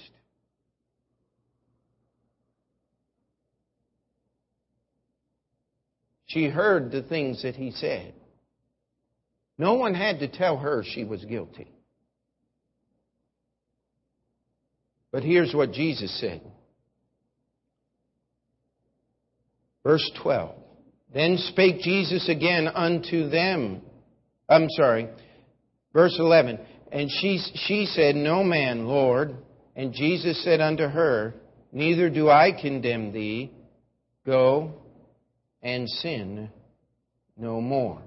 She 6.34 6.48
heard 6.48 6.92
the 6.92 7.04
things 7.04 7.44
that 7.44 7.56
he 7.56 7.70
said. 7.70 8.16
No 9.60 9.76
one 9.76 9.94
had 9.94 10.20
to 10.20 10.28
tell 10.28 10.58
her 10.58 10.84
she 10.84 11.04
was 11.04 11.24
guilty. 11.26 11.72
But 15.12 15.22
here's 15.22 15.54
what 15.54 15.72
Jesus 15.72 16.20
said. 16.20 16.42
Verse 19.84 20.10
12. 20.24 20.56
Then 21.14 21.38
spake 21.38 21.82
Jesus 21.82 22.28
again 22.28 22.68
unto 22.68 23.30
them. 23.30 23.84
I'm 24.50 24.70
sorry. 24.70 25.10
Verse 25.94 26.16
11. 26.20 26.60
And 26.92 27.10
she, 27.10 27.40
she 27.68 27.86
said, 27.86 28.16
No 28.16 28.44
man, 28.44 28.86
Lord. 28.86 29.36
And 29.76 29.94
Jesus 29.94 30.44
said 30.44 30.62
unto 30.62 30.84
her, 30.84 31.34
Neither 31.72 32.10
do 32.10 32.30
I 32.30 32.52
condemn 32.52 33.12
thee. 33.12 33.52
Go 34.26 34.76
and 35.62 35.90
sin 35.90 36.50
no 37.38 37.60
more. 37.60 38.02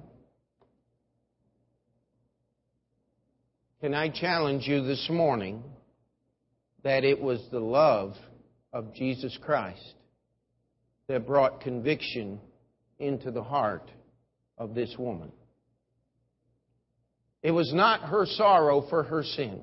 Can 3.81 3.93
I 3.93 4.09
challenge 4.09 4.67
you 4.67 4.83
this 4.85 5.09
morning 5.11 5.63
that 6.83 7.05
it 7.05 7.21
was 7.21 7.45
the 7.51 7.61
love 7.61 8.15
of 8.73 8.95
Jesus 8.95 9.37
Christ 9.43 9.95
that 11.09 11.27
brought 11.27 11.61
conviction 11.61 12.41
into 12.99 13.31
the 13.31 13.43
heart 13.43 13.91
of 14.59 14.75
this 14.75 14.95
woman? 14.99 15.31
It 17.43 17.51
was 17.51 17.73
not 17.73 18.09
her 18.09 18.27
sorrow 18.27 18.87
for 18.89 19.03
her 19.05 19.23
sin. 19.23 19.61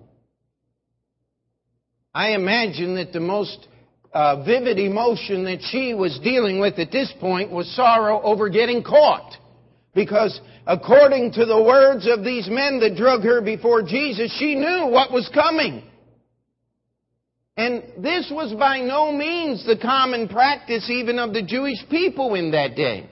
I 2.13 2.33
imagine 2.33 2.95
that 2.95 3.11
the 3.11 3.19
most 3.19 3.67
uh, 4.13 4.43
vivid 4.43 4.77
emotion 4.77 5.45
that 5.45 5.59
she 5.71 5.93
was 5.93 6.19
dealing 6.23 6.59
with 6.59 6.77
at 6.77 6.91
this 6.91 7.11
point 7.19 7.51
was 7.51 7.75
sorrow 7.75 8.21
over 8.21 8.49
getting 8.49 8.83
caught. 8.83 9.35
Because 9.95 10.39
according 10.65 11.33
to 11.33 11.45
the 11.45 11.61
words 11.61 12.07
of 12.07 12.23
these 12.23 12.47
men 12.47 12.79
that 12.79 12.95
drug 12.95 13.23
her 13.23 13.41
before 13.41 13.81
Jesus, 13.81 14.35
she 14.39 14.55
knew 14.55 14.87
what 14.87 15.11
was 15.11 15.29
coming. 15.33 15.83
And 17.55 17.83
this 17.99 18.31
was 18.31 18.53
by 18.57 18.79
no 18.81 19.11
means 19.11 19.65
the 19.65 19.77
common 19.79 20.27
practice 20.27 20.89
even 20.89 21.19
of 21.19 21.33
the 21.33 21.43
Jewish 21.43 21.77
people 21.89 22.33
in 22.33 22.51
that 22.51 22.75
day. 22.75 23.09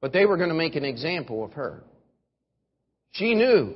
But 0.00 0.12
they 0.12 0.26
were 0.26 0.36
going 0.36 0.50
to 0.50 0.54
make 0.54 0.76
an 0.76 0.84
example 0.84 1.42
of 1.44 1.52
her. 1.54 1.82
She 3.18 3.34
knew 3.34 3.74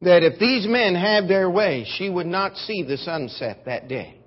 that 0.00 0.22
if 0.22 0.38
these 0.38 0.66
men 0.66 0.94
had 0.94 1.28
their 1.28 1.50
way, 1.50 1.86
she 1.98 2.08
would 2.08 2.26
not 2.26 2.56
see 2.56 2.82
the 2.82 2.96
sunset 2.96 3.64
that 3.66 3.88
day. 3.88 4.18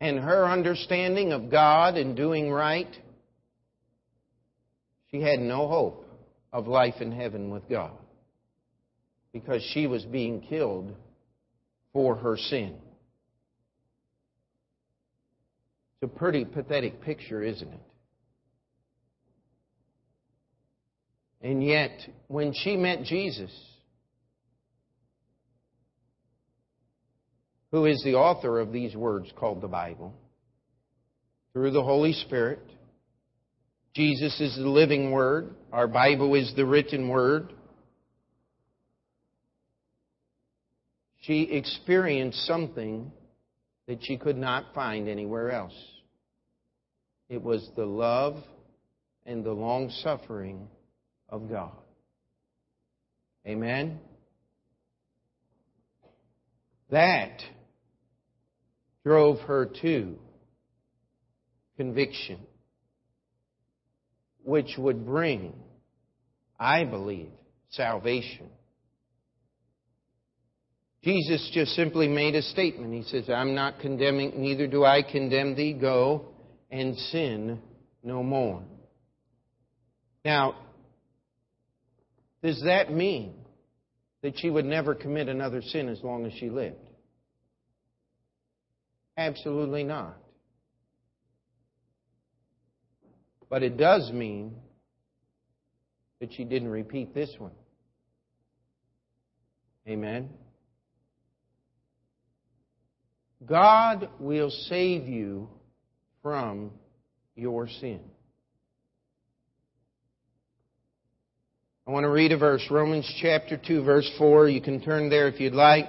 And 0.00 0.18
her 0.18 0.46
understanding 0.46 1.32
of 1.32 1.50
God 1.50 1.96
and 1.96 2.16
doing 2.16 2.50
right, 2.50 2.94
she 5.10 5.20
had 5.20 5.40
no 5.40 5.68
hope 5.68 6.06
of 6.52 6.66
life 6.66 7.00
in 7.00 7.10
heaven 7.10 7.50
with 7.50 7.68
God 7.68 7.92
because 9.32 9.62
she 9.72 9.86
was 9.86 10.04
being 10.04 10.40
killed 10.40 10.94
for 11.92 12.14
her 12.14 12.36
sin. 12.36 12.76
It's 16.00 16.12
a 16.14 16.18
pretty 16.18 16.44
pathetic 16.44 17.00
picture, 17.02 17.42
isn't 17.42 17.68
it? 17.68 17.87
And 21.40 21.64
yet, 21.64 22.00
when 22.26 22.52
she 22.52 22.76
met 22.76 23.04
Jesus, 23.04 23.52
who 27.70 27.84
is 27.86 28.02
the 28.04 28.14
author 28.14 28.58
of 28.58 28.72
these 28.72 28.96
words 28.96 29.30
called 29.36 29.60
the 29.60 29.68
Bible, 29.68 30.14
through 31.52 31.70
the 31.70 31.82
Holy 31.82 32.12
Spirit, 32.12 32.60
Jesus 33.94 34.40
is 34.40 34.56
the 34.56 34.68
living 34.68 35.12
Word, 35.12 35.54
our 35.72 35.86
Bible 35.86 36.34
is 36.34 36.52
the 36.56 36.66
written 36.66 37.08
Word. 37.08 37.52
She 41.20 41.42
experienced 41.42 42.46
something 42.46 43.12
that 43.86 43.98
she 44.02 44.16
could 44.16 44.36
not 44.36 44.74
find 44.74 45.08
anywhere 45.08 45.50
else. 45.50 45.74
It 47.28 47.42
was 47.42 47.68
the 47.76 47.86
love 47.86 48.36
and 49.26 49.44
the 49.44 49.52
long 49.52 49.90
suffering 50.02 50.68
of 51.28 51.48
God. 51.48 51.72
Amen? 53.46 53.98
That 56.90 57.40
drove 59.04 59.38
her 59.40 59.70
to 59.82 60.16
conviction, 61.76 62.38
which 64.44 64.74
would 64.76 65.06
bring, 65.06 65.54
I 66.58 66.84
believe, 66.84 67.30
salvation. 67.70 68.48
Jesus 71.04 71.48
just 71.54 71.72
simply 71.72 72.08
made 72.08 72.34
a 72.34 72.42
statement. 72.42 72.92
He 72.92 73.02
says, 73.04 73.30
I'm 73.30 73.54
not 73.54 73.78
condemning, 73.80 74.32
neither 74.36 74.66
do 74.66 74.84
I 74.84 75.02
condemn 75.02 75.54
thee. 75.54 75.72
Go 75.72 76.26
and 76.70 76.96
sin 76.96 77.60
no 78.02 78.22
more. 78.22 78.62
Now, 80.24 80.56
does 82.42 82.62
that 82.64 82.92
mean 82.92 83.34
that 84.22 84.38
she 84.38 84.50
would 84.50 84.64
never 84.64 84.94
commit 84.94 85.28
another 85.28 85.62
sin 85.62 85.88
as 85.88 86.02
long 86.02 86.26
as 86.26 86.32
she 86.34 86.50
lived? 86.50 86.76
Absolutely 89.16 89.84
not. 89.84 90.16
But 93.50 93.62
it 93.62 93.76
does 93.76 94.12
mean 94.12 94.54
that 96.20 96.32
she 96.32 96.44
didn't 96.44 96.68
repeat 96.68 97.14
this 97.14 97.34
one. 97.38 97.52
Amen. 99.88 100.28
God 103.44 104.10
will 104.18 104.50
save 104.50 105.08
you 105.08 105.48
from 106.22 106.72
your 107.36 107.68
sin. 107.68 108.00
I 111.88 111.90
want 111.90 112.04
to 112.04 112.10
read 112.10 112.32
a 112.32 112.36
verse, 112.36 112.66
Romans 112.70 113.10
chapter 113.18 113.56
2, 113.56 113.82
verse 113.82 114.10
4. 114.18 114.50
You 114.50 114.60
can 114.60 114.82
turn 114.82 115.08
there 115.08 115.26
if 115.26 115.40
you'd 115.40 115.54
like. 115.54 115.86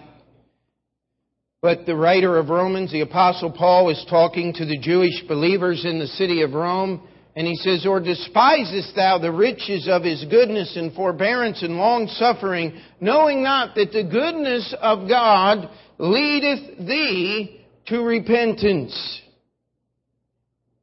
But 1.61 1.85
the 1.85 1.93
writer 1.97 2.37
of 2.37 2.47
Romans, 2.47 2.93
the 2.93 3.01
Apostle 3.01 3.51
Paul, 3.51 3.89
is 3.89 4.05
talking 4.09 4.53
to 4.53 4.65
the 4.65 4.79
Jewish 4.79 5.21
believers 5.27 5.83
in 5.83 5.99
the 5.99 6.07
city 6.07 6.41
of 6.41 6.53
Rome, 6.53 7.05
and 7.35 7.45
he 7.45 7.55
says, 7.55 7.85
Or 7.85 7.99
despisest 7.99 8.95
thou 8.95 9.17
the 9.17 9.33
riches 9.33 9.89
of 9.91 10.05
his 10.05 10.23
goodness 10.29 10.77
and 10.77 10.93
forbearance 10.93 11.63
and 11.63 11.75
long 11.75 12.07
suffering, 12.07 12.79
knowing 13.01 13.43
not 13.43 13.75
that 13.75 13.91
the 13.91 14.05
goodness 14.05 14.73
of 14.81 15.09
God 15.09 15.69
leadeth 15.97 16.77
thee 16.77 17.65
to 17.87 17.99
repentance? 18.03 19.21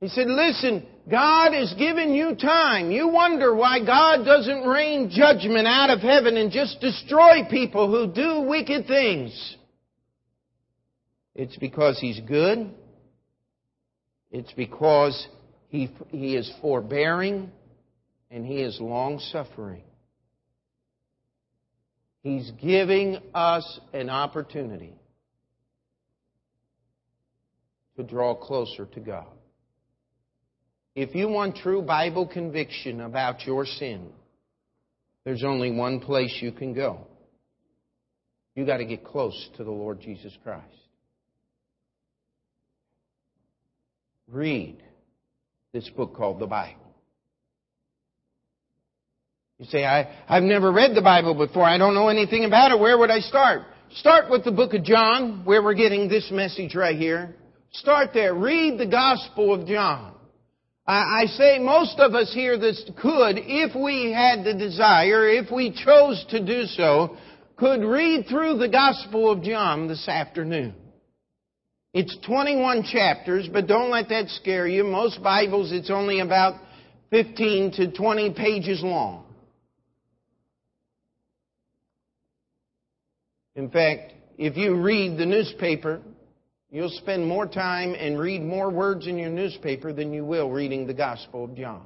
He 0.01 0.09
said, 0.09 0.27
Listen, 0.27 0.87
God 1.09 1.53
has 1.53 1.73
given 1.75 2.15
you 2.15 2.35
time. 2.35 2.91
You 2.91 3.09
wonder 3.09 3.55
why 3.55 3.85
God 3.85 4.25
doesn't 4.25 4.65
rain 4.65 5.09
judgment 5.11 5.67
out 5.67 5.91
of 5.91 6.01
heaven 6.01 6.37
and 6.37 6.51
just 6.51 6.81
destroy 6.81 7.45
people 7.49 7.89
who 7.89 8.13
do 8.13 8.41
wicked 8.41 8.89
things. 8.89 9.57
It's 11.37 11.57
because 11.59 12.01
He's 12.01 12.19
good. 12.21 12.71
It's 14.33 14.53
because 14.53 15.29
He, 15.69 15.91
he 16.09 16.35
is 16.35 16.53
forbearing 16.61 17.53
and 18.31 18.45
He 18.45 18.57
is 18.57 18.81
long 18.81 19.21
suffering. 19.31 19.83
He's 22.23 22.51
giving 22.61 23.19
us 23.33 23.79
an 23.93 24.11
opportunity 24.11 24.95
to 27.97 28.03
draw 28.03 28.35
closer 28.35 28.87
to 28.87 29.01
God. 29.01 29.36
If 30.97 31.15
you 31.15 31.29
want 31.29 31.57
true 31.57 31.83
Bible 31.83 32.27
conviction 32.27 33.03
about 33.03 33.45
your 33.47 33.67
sin, 33.67 34.09
there's 35.27 35.45
only 35.45 35.71
one 35.71 36.01
place 36.01 36.35
you 36.41 36.53
can 36.53 36.73
go. 36.73 37.07
You 38.55 38.65
got 38.65 38.79
to 38.79 38.87
get 38.87 39.05
close 39.05 39.51
to 39.59 39.65
the 39.65 39.71
Lord 39.71 40.01
Jesus 40.01 40.33
Christ. 40.43 40.65
Read 44.27 44.83
this 45.75 45.87
book 45.91 46.17
called 46.17 46.41
the 46.41 46.47
Bible. 46.47 46.81
You 49.59 49.67
say, 49.67 49.85
I, 49.85 50.25
I've 50.27 50.43
never 50.43 50.73
read 50.73 50.97
the 50.97 51.03
Bible 51.03 51.35
before. 51.35 51.65
I 51.65 51.77
don't 51.77 51.95
know 51.95 52.09
anything 52.09 52.47
about 52.47 52.73
it. 52.73 52.81
Where 52.81 52.97
would 52.97 53.11
I 53.11 53.21
start? 53.21 53.63
Start 53.97 54.31
with 54.31 54.45
the 54.45 54.51
book 54.51 54.73
of 54.73 54.83
John, 54.83 55.45
where 55.45 55.63
we're 55.63 55.75
getting 55.75 56.09
this 56.09 56.31
message 56.33 56.75
right 56.75 56.97
here. 56.97 57.37
Start 57.73 58.11
there. 58.15 58.35
Read 58.35 58.79
the 58.79 58.87
Gospel 58.87 59.53
of 59.53 59.67
John. 59.67 60.16
I 60.89 61.25
say 61.27 61.59
most 61.59 61.99
of 61.99 62.15
us 62.15 62.33
here 62.33 62.57
that 62.57 62.77
could, 63.01 63.39
if 63.39 63.75
we 63.75 64.13
had 64.13 64.45
the 64.45 64.55
desire, 64.55 65.29
if 65.29 65.51
we 65.51 65.73
chose 65.73 66.25
to 66.31 66.45
do 66.45 66.65
so, 66.67 67.17
could 67.57 67.83
read 67.83 68.27
through 68.29 68.59
the 68.59 68.69
Gospel 68.69 69.31
of 69.31 69.43
John 69.43 69.89
this 69.89 70.07
afternoon. 70.07 70.75
It's 71.93 72.17
21 72.27 72.85
chapters, 72.85 73.49
but 73.53 73.67
don't 73.67 73.91
let 73.91 74.11
that 74.11 74.29
scare 74.29 74.69
you. 74.69 74.85
Most 74.85 75.23
Bibles, 75.23 75.73
it's 75.73 75.91
only 75.91 76.21
about 76.21 76.61
15 77.11 77.73
to 77.73 77.91
20 77.91 78.35
pages 78.35 78.83
long. 78.83 79.25
In 83.57 83.71
fact, 83.71 84.13
if 84.37 84.57
you 84.57 84.77
read 84.77 85.17
the 85.19 85.27
newspaper, 85.27 86.03
You'll 86.77 86.91
spend 86.91 87.27
more 87.27 87.47
time 87.47 87.97
and 87.99 88.19
read 88.19 88.43
more 88.43 88.69
words 88.69 89.07
in 89.07 89.17
your 89.17 89.31
newspaper 89.31 89.95
than 89.95 90.13
you 90.13 90.27
will 90.27 90.51
reading 90.51 90.87
the 90.87 90.93
Gospel 90.93 91.45
of 91.45 91.55
John. 91.55 91.75